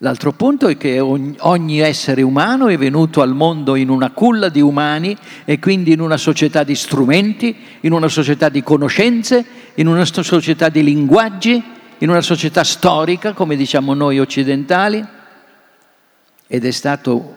[0.02, 4.62] L'altro punto è che ogni essere umano è venuto al mondo in una culla di
[4.62, 10.06] umani e quindi in una società di strumenti, in una società di conoscenze, in una
[10.06, 11.63] società di linguaggi,
[11.97, 15.04] in una società storica, come diciamo noi occidentali,
[16.48, 17.36] ed è stato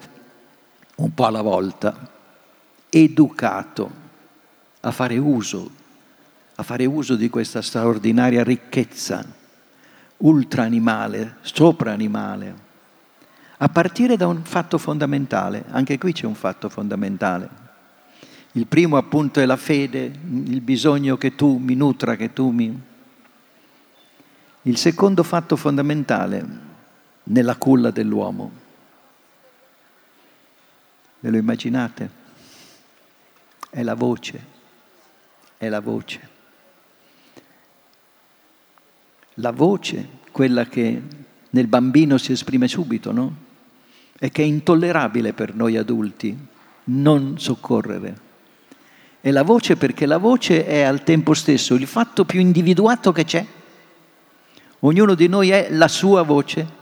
[0.96, 2.09] un po' alla volta
[2.88, 3.90] educato
[4.81, 5.70] a fare uso,
[6.55, 9.25] a fare uso di questa straordinaria ricchezza
[10.18, 12.68] ultraanimale, sopranimale,
[13.59, 17.68] a partire da un fatto fondamentale, anche qui c'è un fatto fondamentale.
[18.53, 20.11] Il primo appunto è la fede,
[20.44, 22.88] il bisogno che tu mi nutra, che tu mi...
[24.62, 26.44] Il secondo fatto fondamentale
[27.25, 28.60] nella culla dell'uomo.
[31.20, 32.11] Ve lo immaginate?
[33.70, 34.44] È la voce,
[35.56, 36.38] è la voce
[39.40, 41.02] la voce, quella che
[41.50, 43.48] nel bambino si esprime subito, no?
[44.18, 46.37] E che è intollerabile per noi adulti
[46.85, 48.28] non soccorrere.
[49.20, 53.24] È la voce perché la voce è al tempo stesso il fatto più individuato che
[53.24, 53.44] c'è.
[54.80, 56.78] Ognuno di noi è la sua voce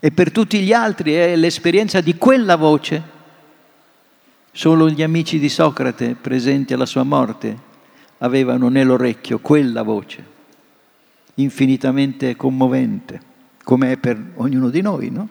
[0.00, 3.16] e per tutti gli altri è l'esperienza di quella voce.
[4.52, 7.66] Solo gli amici di Socrate presenti alla sua morte
[8.18, 10.36] avevano nell'orecchio quella voce
[11.38, 13.20] infinitamente commovente,
[13.64, 15.28] come è per ognuno di noi, no?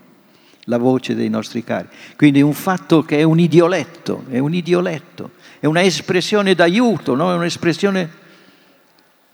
[0.65, 1.87] la voce dei nostri cari.
[2.15, 7.31] Quindi un fatto che è un idioletto, è un idioletto, è una espressione d'aiuto, no?
[7.31, 8.09] è un'espressione,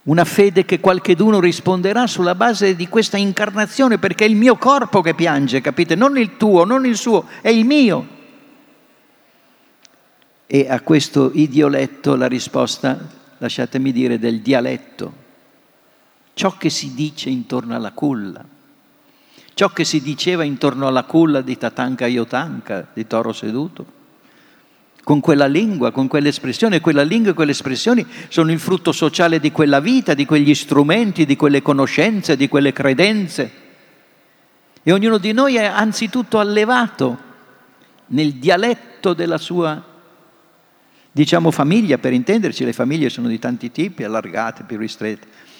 [0.04, 5.00] una fede che qualcheduno risponderà sulla base di questa incarnazione, perché è il mio corpo
[5.00, 5.94] che piange, capite?
[5.94, 8.08] Non il tuo, non il suo, è il mio.
[10.46, 12.98] E a questo idioletto la risposta,
[13.38, 15.22] lasciatemi dire, del dialetto
[16.34, 18.44] ciò che si dice intorno alla culla,
[19.54, 24.02] ciò che si diceva intorno alla culla di Tatanka Yotanka, di Toro Seduto.
[25.04, 29.52] Con quella lingua, con quell'espressione, quella lingua e quelle espressioni sono il frutto sociale di
[29.52, 33.50] quella vita, di quegli strumenti, di quelle conoscenze, di quelle credenze.
[34.82, 37.18] E ognuno di noi è anzitutto allevato
[38.06, 39.82] nel dialetto della sua,
[41.12, 45.52] diciamo, famiglia, per intenderci, le famiglie sono di tanti tipi, allargate, più ristrette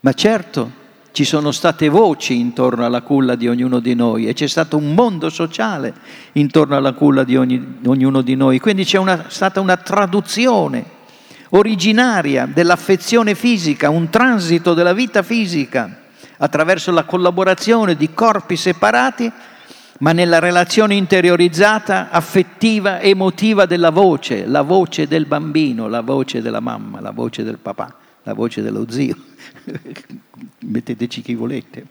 [0.00, 4.46] ma certo ci sono state voci intorno alla culla di ognuno di noi e c'è
[4.46, 5.94] stato un mondo sociale
[6.32, 8.60] intorno alla culla di ogni, ognuno di noi.
[8.60, 10.96] Quindi c'è una, stata una traduzione
[11.50, 16.02] originaria dell'affezione fisica, un transito della vita fisica
[16.38, 19.30] attraverso la collaborazione di corpi separati,
[20.00, 26.60] ma nella relazione interiorizzata, affettiva, emotiva della voce, la voce del bambino, la voce della
[26.60, 27.92] mamma, la voce del papà,
[28.22, 29.27] la voce dello zio.
[30.66, 31.86] metteteci chi volete.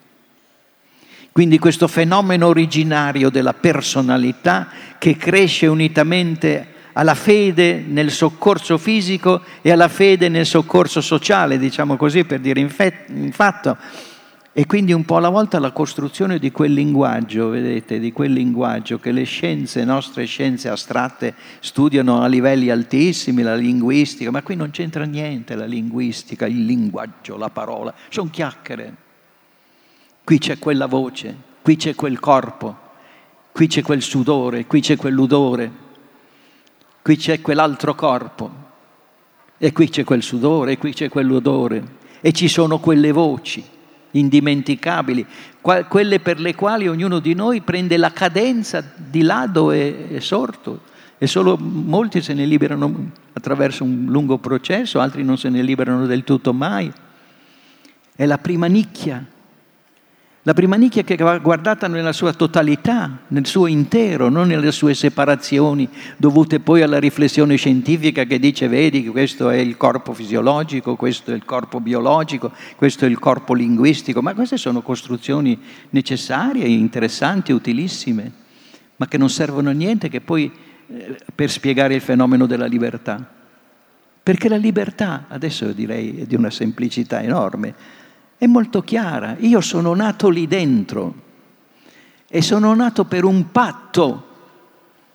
[1.31, 9.71] Quindi questo fenomeno originario della personalità che cresce unitamente alla fede nel soccorso fisico e
[9.71, 12.69] alla fede nel soccorso sociale, diciamo così per dire in,
[13.31, 13.77] fatto,
[14.59, 18.97] e quindi un po' alla volta la costruzione di quel linguaggio, vedete, di quel linguaggio
[18.97, 24.71] che le scienze, nostre scienze astratte, studiano a livelli altissimi, la linguistica, ma qui non
[24.71, 28.95] c'entra niente la linguistica, il linguaggio, la parola, sono chiacchiere.
[30.23, 32.75] Qui c'è quella voce, qui c'è quel corpo,
[33.51, 35.71] qui c'è quel sudore, qui c'è quell'udore,
[37.03, 38.51] qui c'è quell'altro corpo,
[39.59, 41.83] e qui c'è quel sudore, e qui c'è quell'odore,
[42.21, 43.75] e ci sono quelle voci
[44.17, 45.25] indimenticabili,
[45.61, 50.81] quelle per le quali ognuno di noi prende la cadenza di là dove è sorto
[51.17, 56.05] e solo molti se ne liberano attraverso un lungo processo, altri non se ne liberano
[56.05, 56.91] del tutto mai.
[58.15, 59.25] È la prima nicchia,
[60.47, 64.93] La prima nicchia che va guardata nella sua totalità, nel suo intero, non nelle sue
[64.93, 71.33] separazioni dovute poi alla riflessione scientifica che dice vedi questo è il corpo fisiologico, questo
[71.33, 77.51] è il corpo biologico, questo è il corpo linguistico, ma queste sono costruzioni necessarie, interessanti,
[77.51, 78.31] utilissime,
[78.95, 80.49] ma che non servono a niente che poi
[80.87, 83.33] eh, per spiegare il fenomeno della libertà.
[84.23, 88.05] Perché la libertà, adesso direi, è di una semplicità enorme,
[88.37, 89.35] è molto chiara.
[89.39, 91.25] Io sono nato lì dentro
[92.29, 94.25] e sono nato per un patto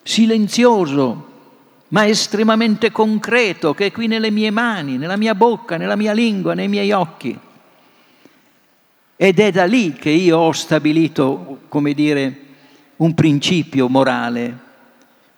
[0.02, 1.30] silenzioso,
[1.88, 6.54] ma estremamente concreto, che è qui nelle mie mani, nella mia bocca, nella mia lingua,
[6.54, 7.38] nei miei occhi.
[9.14, 12.40] Ed è da lì che io ho stabilito, come dire,
[12.96, 14.70] un principio morale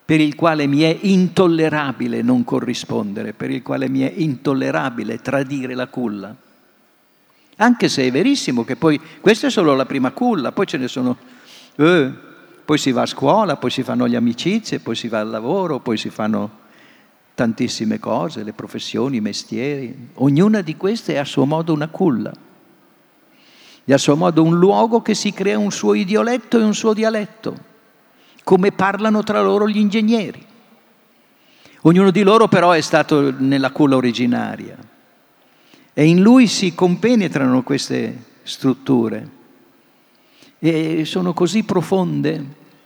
[0.05, 5.73] per il quale mi è intollerabile non corrispondere, per il quale mi è intollerabile tradire
[5.73, 6.35] la culla.
[7.57, 10.87] Anche se è verissimo che poi questa è solo la prima culla, poi ce ne
[10.87, 11.17] sono...
[11.75, 12.11] Eh,
[12.65, 15.79] poi si va a scuola, poi si fanno le amicizie, poi si va al lavoro,
[15.79, 16.63] poi si fanno
[17.35, 20.09] tantissime cose, le professioni, i mestieri.
[20.15, 22.33] Ognuna di queste è a suo modo una culla.
[23.87, 26.93] E a suo modo un luogo che si crea un suo idioletto e un suo
[26.93, 27.55] dialetto,
[28.43, 30.43] come parlano tra loro gli ingegneri.
[31.81, 34.75] Ognuno di loro però è stato nella culla originaria.
[35.97, 39.29] E in lui si compenetrano queste strutture
[40.59, 42.45] e sono così profonde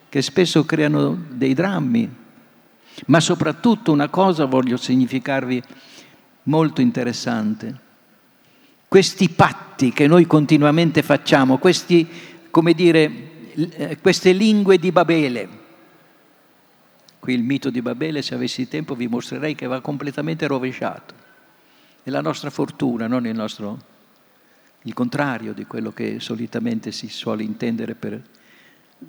[0.09, 2.07] che spesso creano dei drammi.
[3.07, 5.59] Ma soprattutto una cosa voglio significarvi
[6.43, 7.87] molto interessante.
[8.87, 12.07] Questi patti che noi continuamente facciamo, questi,
[12.51, 13.11] come dire,
[13.53, 15.49] eh, queste lingue di Babele.
[17.17, 21.18] Qui il mito di Babele, se avessi tempo, vi mostrerei che va completamente rovesciato
[22.03, 23.77] è la nostra fortuna, non il nostro,
[24.83, 28.21] il contrario di quello che solitamente si suole intendere per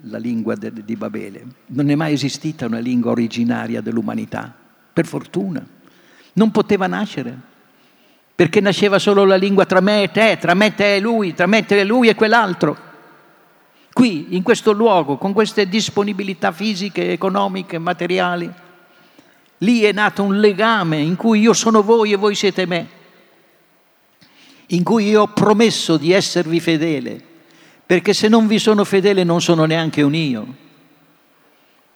[0.02, 1.44] la lingua de, di Babele.
[1.66, 4.54] Non è mai esistita una lingua originaria dell'umanità,
[4.92, 5.64] per fortuna.
[6.32, 7.36] Non poteva nascere,
[8.34, 11.34] perché nasceva solo la lingua tra me e te, tra me e te e lui,
[11.34, 12.88] tra me e te e lui e quell'altro.
[13.92, 18.50] Qui, in questo luogo, con queste disponibilità fisiche, economiche, materiali,
[19.62, 22.88] Lì è nato un legame in cui io sono voi e voi siete me,
[24.68, 27.22] in cui io ho promesso di esservi fedele,
[27.84, 30.54] perché se non vi sono fedele non sono neanche un io.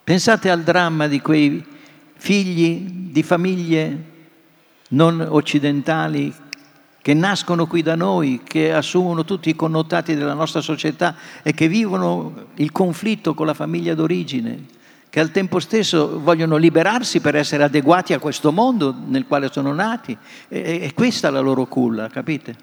[0.04, 1.64] Pensate al dramma di quei
[2.16, 4.12] figli di famiglie
[4.88, 6.34] non occidentali
[7.00, 11.68] che nascono qui da noi, che assumono tutti i connotati della nostra società e che
[11.68, 14.82] vivono il conflitto con la famiglia d'origine
[15.14, 19.72] che al tempo stesso vogliono liberarsi per essere adeguati a questo mondo nel quale sono
[19.72, 20.18] nati.
[20.48, 22.56] E, e questa è la loro culla, capite?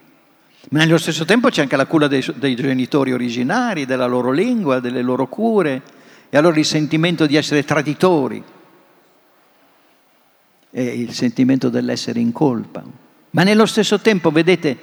[0.71, 4.81] Ma nello stesso tempo c'è anche la culla dei, dei genitori originari, della loro lingua,
[4.81, 5.81] delle loro cure,
[6.29, 8.43] e allora il sentimento di essere traditori
[10.71, 12.83] e il sentimento dell'essere in colpa.
[13.29, 14.77] Ma nello stesso tempo, vedete,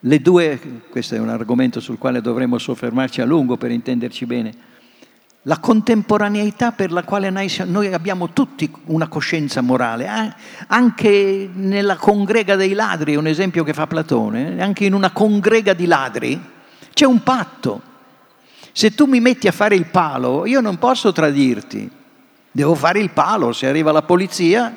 [0.00, 0.58] le due,
[0.90, 4.71] questo è un argomento sul quale dovremmo soffermarci a lungo per intenderci bene,
[5.42, 10.34] la contemporaneità per la quale noi abbiamo tutti una coscienza morale, eh?
[10.68, 15.86] anche nella congrega dei ladri, un esempio che fa Platone, anche in una congrega di
[15.86, 16.40] ladri
[16.92, 17.90] c'è un patto.
[18.72, 21.90] Se tu mi metti a fare il palo, io non posso tradirti,
[22.50, 24.74] devo fare il palo, se arriva la polizia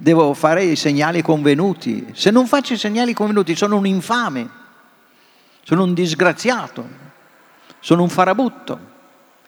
[0.00, 2.06] devo fare i segnali convenuti.
[2.12, 4.48] Se non faccio i segnali convenuti sono un infame,
[5.64, 6.86] sono un disgraziato,
[7.80, 8.96] sono un farabutto.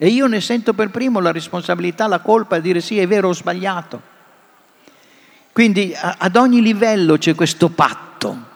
[0.03, 3.29] E io ne sento per primo la responsabilità, la colpa di dire sì, è vero,
[3.29, 4.01] ho sbagliato.
[5.53, 8.47] Quindi ad ogni livello c'è questo patto,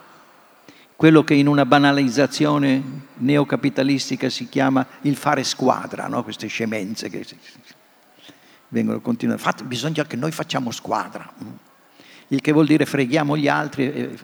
[0.97, 2.83] quello che in una banalizzazione
[3.17, 6.25] neocapitalistica si chiama il fare squadra, no?
[6.25, 7.27] queste scemenze che
[8.69, 9.65] vengono continuate.
[9.65, 11.31] bisogna che noi facciamo squadra,
[12.29, 14.19] il che vuol dire freghiamo gli altri.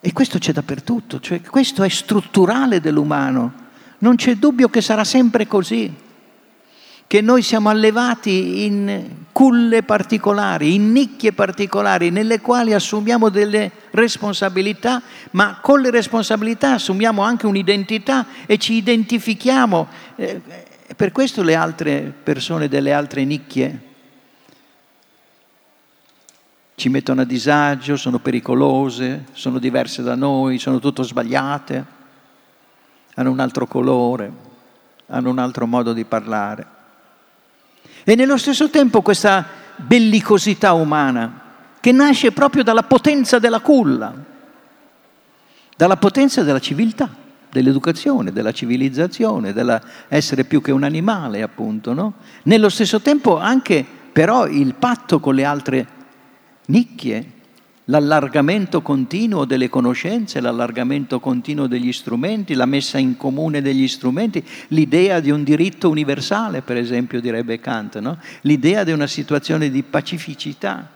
[0.00, 3.70] E questo c'è dappertutto, cioè questo è strutturale dell'umano.
[4.00, 6.10] Non c'è dubbio che sarà sempre così
[7.12, 15.02] che noi siamo allevati in culle particolari, in nicchie particolari, nelle quali assumiamo delle responsabilità,
[15.32, 19.88] ma con le responsabilità assumiamo anche un'identità e ci identifichiamo.
[20.16, 20.40] Eh,
[20.96, 23.80] per questo le altre persone delle altre nicchie
[26.76, 31.84] ci mettono a disagio, sono pericolose, sono diverse da noi, sono tutto sbagliate,
[33.16, 34.32] hanno un altro colore,
[35.08, 36.80] hanno un altro modo di parlare.
[38.04, 39.46] E nello stesso tempo questa
[39.76, 41.40] bellicosità umana
[41.80, 44.12] che nasce proprio dalla potenza della culla,
[45.76, 47.20] dalla potenza della civiltà.
[47.52, 51.92] dell'educazione, della civilizzazione, dell'essere più che un animale, appunto.
[51.92, 52.14] No?
[52.44, 55.86] Nello stesso tempo anche però il patto con le altre
[56.66, 57.30] nicchie,
[57.92, 65.20] l'allargamento continuo delle conoscenze, l'allargamento continuo degli strumenti, la messa in comune degli strumenti, l'idea
[65.20, 68.16] di un diritto universale, per esempio, direbbe Kant, no?
[68.42, 70.90] l'idea di una situazione di pacificità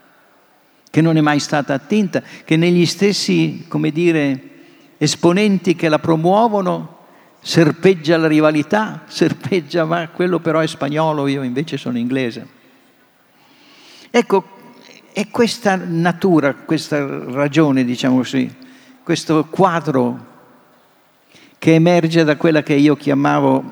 [0.89, 4.41] che non è mai stata attinta, che negli stessi, come dire,
[4.97, 6.95] esponenti che la promuovono
[7.39, 12.55] serpeggia la rivalità, serpeggia, ma quello però è spagnolo, io invece sono inglese.
[14.09, 14.56] Ecco,
[15.17, 18.55] è questa natura, questa ragione, diciamo così,
[19.01, 20.25] questo quadro
[21.57, 23.71] che emerge da quella che io chiamavo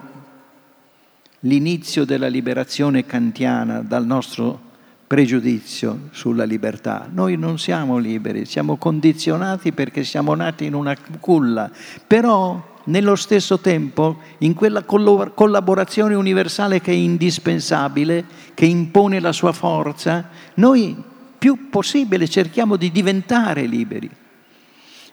[1.42, 4.60] l'inizio della liberazione kantiana dal nostro
[5.06, 7.08] pregiudizio sulla libertà.
[7.14, 11.70] Noi non siamo liberi, siamo condizionati perché siamo nati in una culla,
[12.08, 18.26] però nello stesso tempo in quella collaborazione universale che è indispensabile,
[18.56, 21.14] che impone la sua forza, noi
[21.46, 24.10] più possibile cerchiamo di diventare liberi,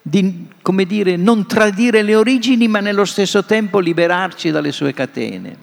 [0.01, 5.57] di, come dire, non tradire le origini ma nello stesso tempo liberarci dalle sue catene,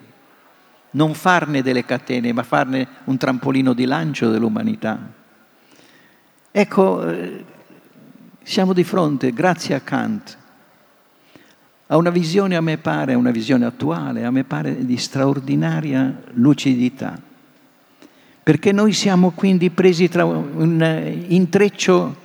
[0.91, 5.11] non farne delle catene ma farne un trampolino di lancio dell'umanità.
[6.51, 7.45] Ecco, eh,
[8.43, 10.38] siamo di fronte, grazie a Kant,
[11.88, 17.28] a una visione, a me pare, una visione attuale, a me pare di straordinaria lucidità
[18.50, 22.16] perché noi siamo quindi presi tra un eh, intreccio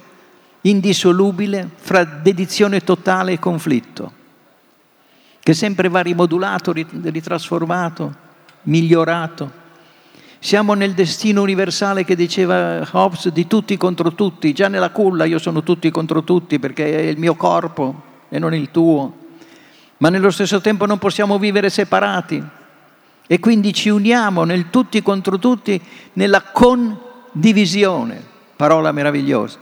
[0.63, 4.13] indissolubile fra dedizione totale e conflitto,
[5.41, 8.15] che sempre va rimodulato, ritrasformato,
[8.63, 9.53] migliorato.
[10.39, 15.39] Siamo nel destino universale che diceva Hobbes di tutti contro tutti, già nella culla io
[15.39, 19.15] sono tutti contro tutti perché è il mio corpo e non il tuo,
[19.99, 22.43] ma nello stesso tempo non possiamo vivere separati
[23.27, 25.81] e quindi ci uniamo nel tutti contro tutti
[26.15, 28.23] nella condivisione,
[28.57, 29.59] parola meravigliosa,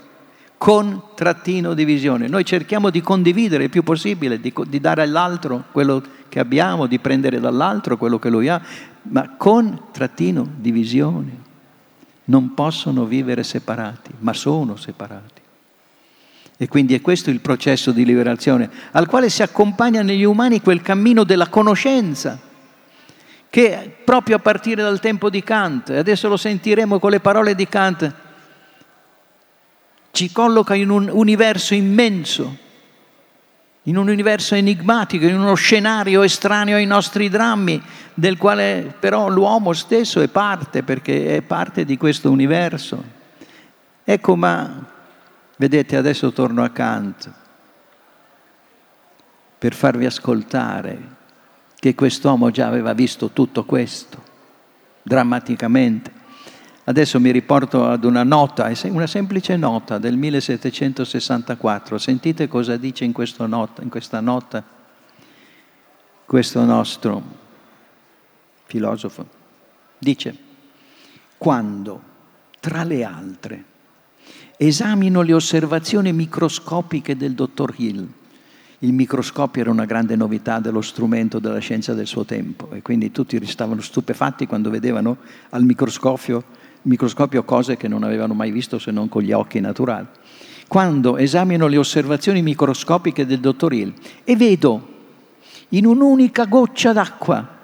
[0.59, 2.29] con trattino divisione.
[2.29, 6.99] Noi cerchiamo di condividere il più possibile, di, di dare all'altro quello che abbiamo, di
[6.99, 8.61] prendere dall'altro quello che lui ha,
[9.03, 11.51] ma con trattino divisione.
[12.25, 15.41] Non possono vivere separati, ma sono separati.
[16.57, 20.81] E quindi è questo il processo di liberazione al quale si accompagna negli umani quel
[20.81, 22.51] cammino della conoscenza
[23.53, 27.55] che proprio a partire dal tempo di Kant, e adesso lo sentiremo con le parole
[27.55, 28.15] di Kant,
[30.11, 32.57] ci colloca in un universo immenso,
[33.83, 37.83] in un universo enigmatico, in uno scenario estraneo ai nostri drammi,
[38.15, 43.05] del quale però l'uomo stesso è parte, perché è parte di questo universo.
[44.03, 44.83] Ecco, ma
[45.59, 47.31] vedete, adesso torno a Kant
[49.59, 51.21] per farvi ascoltare
[51.83, 54.23] che quest'uomo già aveva visto tutto questo,
[55.03, 56.13] drammaticamente.
[56.85, 61.99] Adesso mi riporto ad una nota, una semplice nota del 1764.
[61.99, 63.13] Sentite cosa dice in,
[63.49, 64.63] nota, in questa nota
[66.25, 67.21] questo nostro
[68.67, 69.27] filosofo.
[69.99, 70.37] Dice,
[71.37, 72.01] quando,
[72.61, 73.65] tra le altre,
[74.57, 78.09] esamino le osservazioni microscopiche del dottor Hill,
[78.83, 83.13] il microscopio era una grande novità dello strumento della scienza del suo tempo e quindi
[83.13, 85.19] tutti restavano stupefatti quando vedevano
[85.51, 86.43] al microscopio,
[86.83, 90.07] microscopio cose che non avevano mai visto se non con gli occhi naturali.
[90.67, 93.93] Quando esamino le osservazioni microscopiche del dottor Hill
[94.25, 94.89] e vedo
[95.71, 97.61] in un'unica goccia d'acqua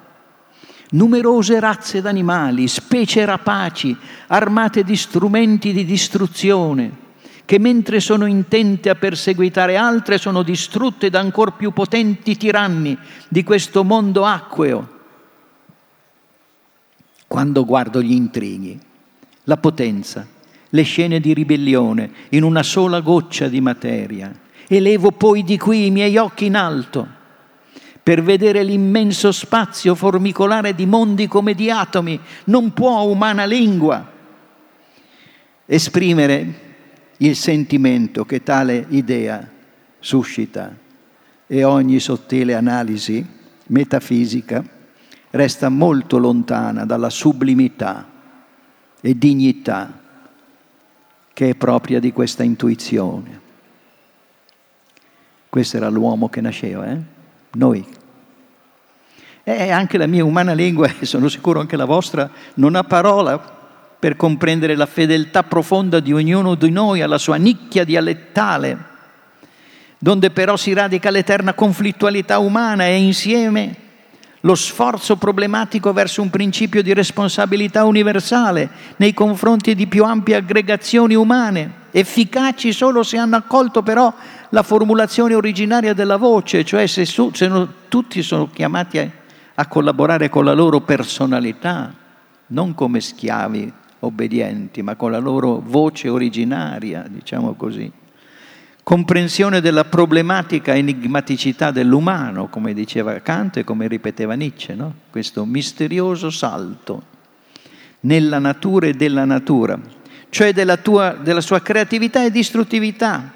[0.90, 3.94] numerose razze d'animali, specie rapaci,
[4.28, 7.06] armate di strumenti di distruzione,
[7.48, 12.94] che mentre sono intente a perseguitare altre sono distrutte da ancor più potenti tiranni
[13.26, 14.96] di questo mondo acqueo.
[17.26, 18.78] Quando guardo gli intrighi,
[19.44, 20.26] la potenza,
[20.68, 24.30] le scene di ribellione in una sola goccia di materia,
[24.66, 27.08] elevo poi di qui i miei occhi in alto
[28.02, 34.16] per vedere l'immenso spazio formicolare di mondi come di atomi, non può umana lingua
[35.64, 36.66] esprimere
[37.18, 39.48] il sentimento che tale idea
[39.98, 40.74] suscita
[41.46, 43.24] e ogni sottile analisi
[43.66, 44.64] metafisica
[45.30, 48.06] resta molto lontana dalla sublimità
[49.00, 50.00] e dignità
[51.32, 53.40] che è propria di questa intuizione.
[55.48, 56.98] Questo era l'uomo che nasceva, eh?
[57.52, 57.86] noi.
[59.44, 63.57] E anche la mia umana lingua, e sono sicuro anche la vostra, non ha parola
[63.98, 68.84] per comprendere la fedeltà profonda di ognuno di noi alla sua nicchia dialettale,
[69.98, 73.74] donde però si radica l'eterna conflittualità umana e insieme
[74.42, 81.14] lo sforzo problematico verso un principio di responsabilità universale nei confronti di più ampie aggregazioni
[81.14, 84.14] umane, efficaci solo se hanno accolto però
[84.50, 89.10] la formulazione originaria della voce, cioè se, su, se no, tutti sono chiamati a,
[89.56, 91.92] a collaborare con la loro personalità,
[92.46, 97.92] non come schiavi obbedienti, ma con la loro voce originaria, diciamo così
[98.88, 104.94] comprensione della problematica enigmaticità dell'umano, come diceva Kant e come ripeteva Nietzsche, no?
[105.10, 107.02] questo misterioso salto
[108.00, 109.78] nella natura e della natura,
[110.30, 113.34] cioè della, tua, della sua creatività e distruttività,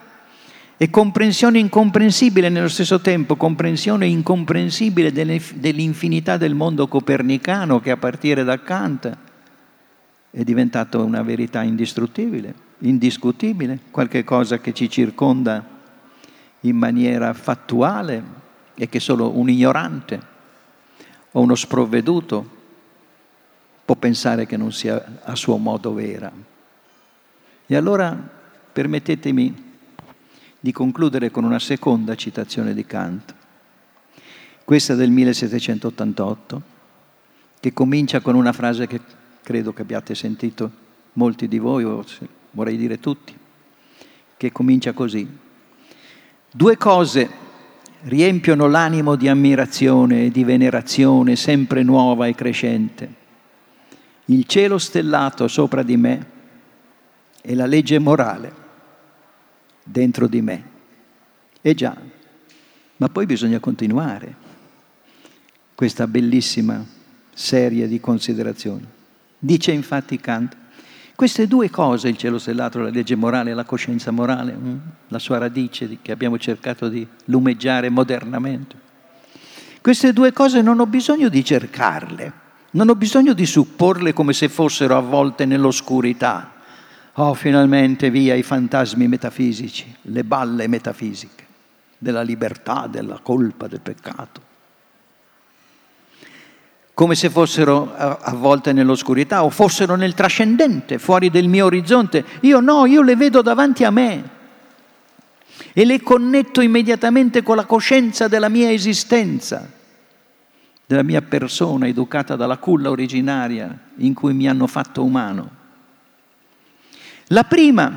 [0.79, 8.43] e comprensione incomprensibile nello stesso tempo, comprensione incomprensibile dell'infinità del mondo copernicano che a partire
[8.43, 9.19] da Kant
[10.33, 15.65] è diventato una verità indistruttibile indiscutibile, qualche cosa che ci circonda
[16.61, 18.41] in maniera fattuale
[18.75, 20.31] e che solo un ignorante
[21.33, 22.61] o uno sprovveduto
[23.85, 26.31] può pensare che non sia a suo modo vera.
[27.67, 28.17] E allora
[28.73, 29.71] permettetemi
[30.61, 33.35] di concludere con una seconda citazione di Kant,
[34.65, 36.63] questa del 1788,
[37.59, 39.01] che comincia con una frase che
[39.43, 40.71] credo che abbiate sentito
[41.15, 42.05] molti di voi, o
[42.53, 43.37] vorrei dire tutti,
[44.37, 45.29] che comincia così.
[46.51, 47.31] Due cose
[48.03, 53.21] riempiono l'animo di ammirazione e di venerazione sempre nuova e crescente.
[54.27, 56.27] Il cielo stellato sopra di me
[57.43, 58.55] e la legge morale
[59.85, 60.71] dentro di me.
[61.61, 61.97] E già,
[62.97, 64.35] ma poi bisogna continuare
[65.75, 66.85] questa bellissima
[67.35, 68.87] serie di considerazioni.
[69.45, 70.57] Dice infatti Kant,
[71.17, 74.77] queste due cose, il cielo stellato, la legge morale e la coscienza morale, mm,
[75.09, 78.77] la sua radice che abbiamo cercato di lumeggiare modernamente,
[79.81, 82.33] queste due cose non ho bisogno di cercarle,
[82.71, 86.53] non ho bisogno di supporle come se fossero avvolte nell'oscurità.
[87.15, 91.45] Oh, finalmente via i fantasmi metafisici, le balle metafisiche
[91.99, 94.51] della libertà, della colpa, del peccato
[96.95, 102.25] come se fossero avvolte nell'oscurità o fossero nel trascendente, fuori del mio orizzonte.
[102.41, 104.41] Io no, io le vedo davanti a me
[105.73, 109.71] e le connetto immediatamente con la coscienza della mia esistenza,
[110.87, 115.61] della mia persona educata dalla culla originaria in cui mi hanno fatto umano.
[117.29, 117.91] La prima,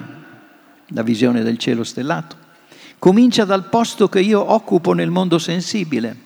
[0.87, 2.37] la visione del cielo stellato,
[2.97, 6.23] comincia dal posto che io occupo nel mondo sensibile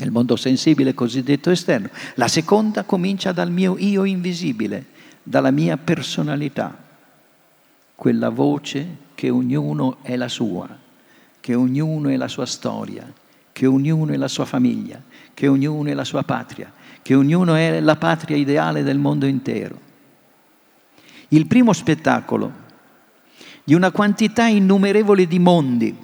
[0.00, 1.88] nel mondo sensibile cosiddetto esterno.
[2.14, 4.86] La seconda comincia dal mio io invisibile,
[5.22, 6.76] dalla mia personalità,
[7.94, 10.68] quella voce che ognuno è la sua,
[11.38, 13.10] che ognuno è la sua storia,
[13.52, 15.00] che ognuno è la sua famiglia,
[15.34, 16.72] che ognuno è la sua patria,
[17.02, 19.88] che ognuno è la patria ideale del mondo intero.
[21.28, 22.68] Il primo spettacolo
[23.62, 25.96] di una quantità innumerevole di mondi,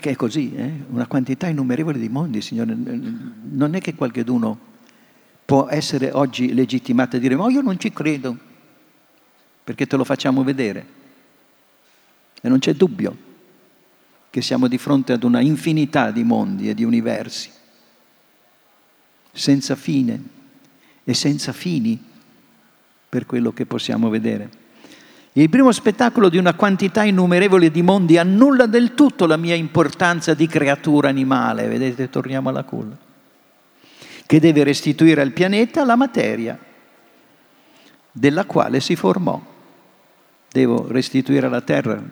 [0.00, 0.72] che è così, eh?
[0.90, 2.74] una quantità innumerevole di mondi, Signore.
[2.74, 4.58] Non è che qualcuno
[5.44, 8.36] può essere oggi legittimato a dire, ma io non ci credo,
[9.64, 10.86] perché te lo facciamo vedere.
[12.42, 13.24] E non c'è dubbio
[14.30, 17.50] che siamo di fronte ad una infinità di mondi e di universi,
[19.32, 20.22] senza fine
[21.04, 21.98] e senza fini
[23.08, 24.64] per quello che possiamo vedere.
[25.38, 30.32] Il primo spettacolo di una quantità innumerevole di mondi annulla del tutto la mia importanza
[30.32, 32.96] di creatura animale, vedete, torniamo alla culla,
[34.24, 36.58] che deve restituire al pianeta la materia
[38.10, 39.38] della quale si formò.
[40.50, 42.02] Devo restituire alla terra,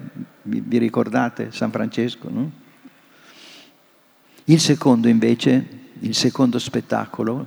[0.42, 2.50] vi ricordate San Francesco, no?
[4.44, 5.66] Il secondo invece,
[6.00, 7.46] il secondo spettacolo,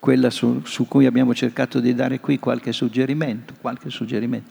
[0.00, 4.50] quella su, su cui abbiamo cercato di dare qui qualche suggerimento, qualche suggerimento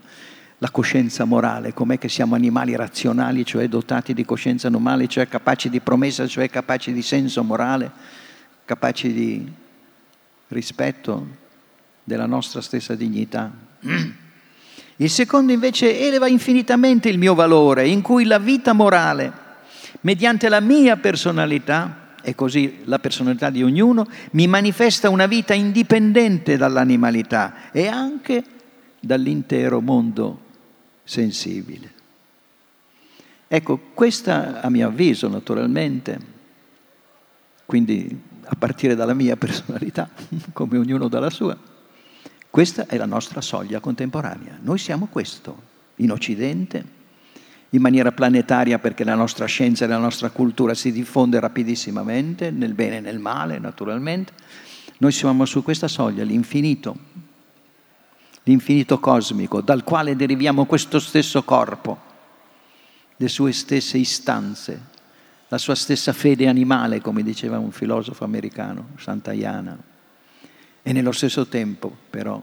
[0.63, 5.69] la coscienza morale, com'è che siamo animali razionali, cioè dotati di coscienza normale, cioè capaci
[5.69, 7.91] di promessa, cioè capaci di senso morale,
[8.63, 9.45] capaci di
[10.47, 11.27] rispetto
[12.01, 13.51] della nostra stessa dignità.
[14.95, 19.33] Il secondo invece eleva infinitamente il mio valore, in cui la vita morale,
[19.99, 26.55] mediante la mia personalità, e così la personalità di ognuno, mi manifesta una vita indipendente
[26.55, 28.41] dall'animalità e anche
[29.01, 30.42] dall'intero mondo
[31.03, 32.01] sensibile.
[33.47, 36.19] Ecco, questa a mio avviso naturalmente,
[37.65, 40.09] quindi a partire dalla mia personalità,
[40.53, 41.57] come ognuno dalla sua,
[42.49, 44.57] questa è la nostra soglia contemporanea.
[44.61, 47.01] Noi siamo questo in Occidente
[47.69, 52.73] in maniera planetaria perché la nostra scienza e la nostra cultura si diffonde rapidissimamente, nel
[52.73, 54.33] bene e nel male naturalmente.
[54.99, 56.95] Noi siamo su questa soglia, l'infinito,
[58.43, 62.11] l'infinito cosmico, dal quale deriviamo questo stesso corpo,
[63.17, 64.91] le sue stesse istanze,
[65.47, 69.77] la sua stessa fede animale, come diceva un filosofo americano, Santayana.
[70.81, 72.41] E nello stesso tempo, però,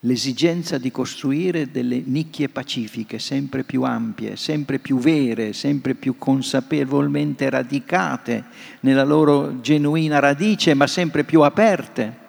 [0.00, 7.50] l'esigenza di costruire delle nicchie pacifiche sempre più ampie, sempre più vere, sempre più consapevolmente
[7.50, 8.44] radicate
[8.80, 12.26] nella loro genuina radice, ma sempre più aperte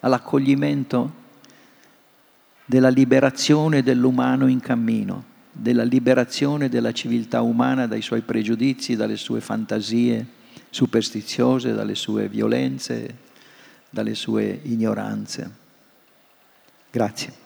[0.00, 1.22] all'accoglimento
[2.64, 9.40] della liberazione dell'umano in cammino, della liberazione della civiltà umana dai suoi pregiudizi, dalle sue
[9.40, 10.26] fantasie
[10.70, 13.16] superstiziose, dalle sue violenze,
[13.90, 15.50] dalle sue ignoranze.
[16.90, 17.43] Grazie.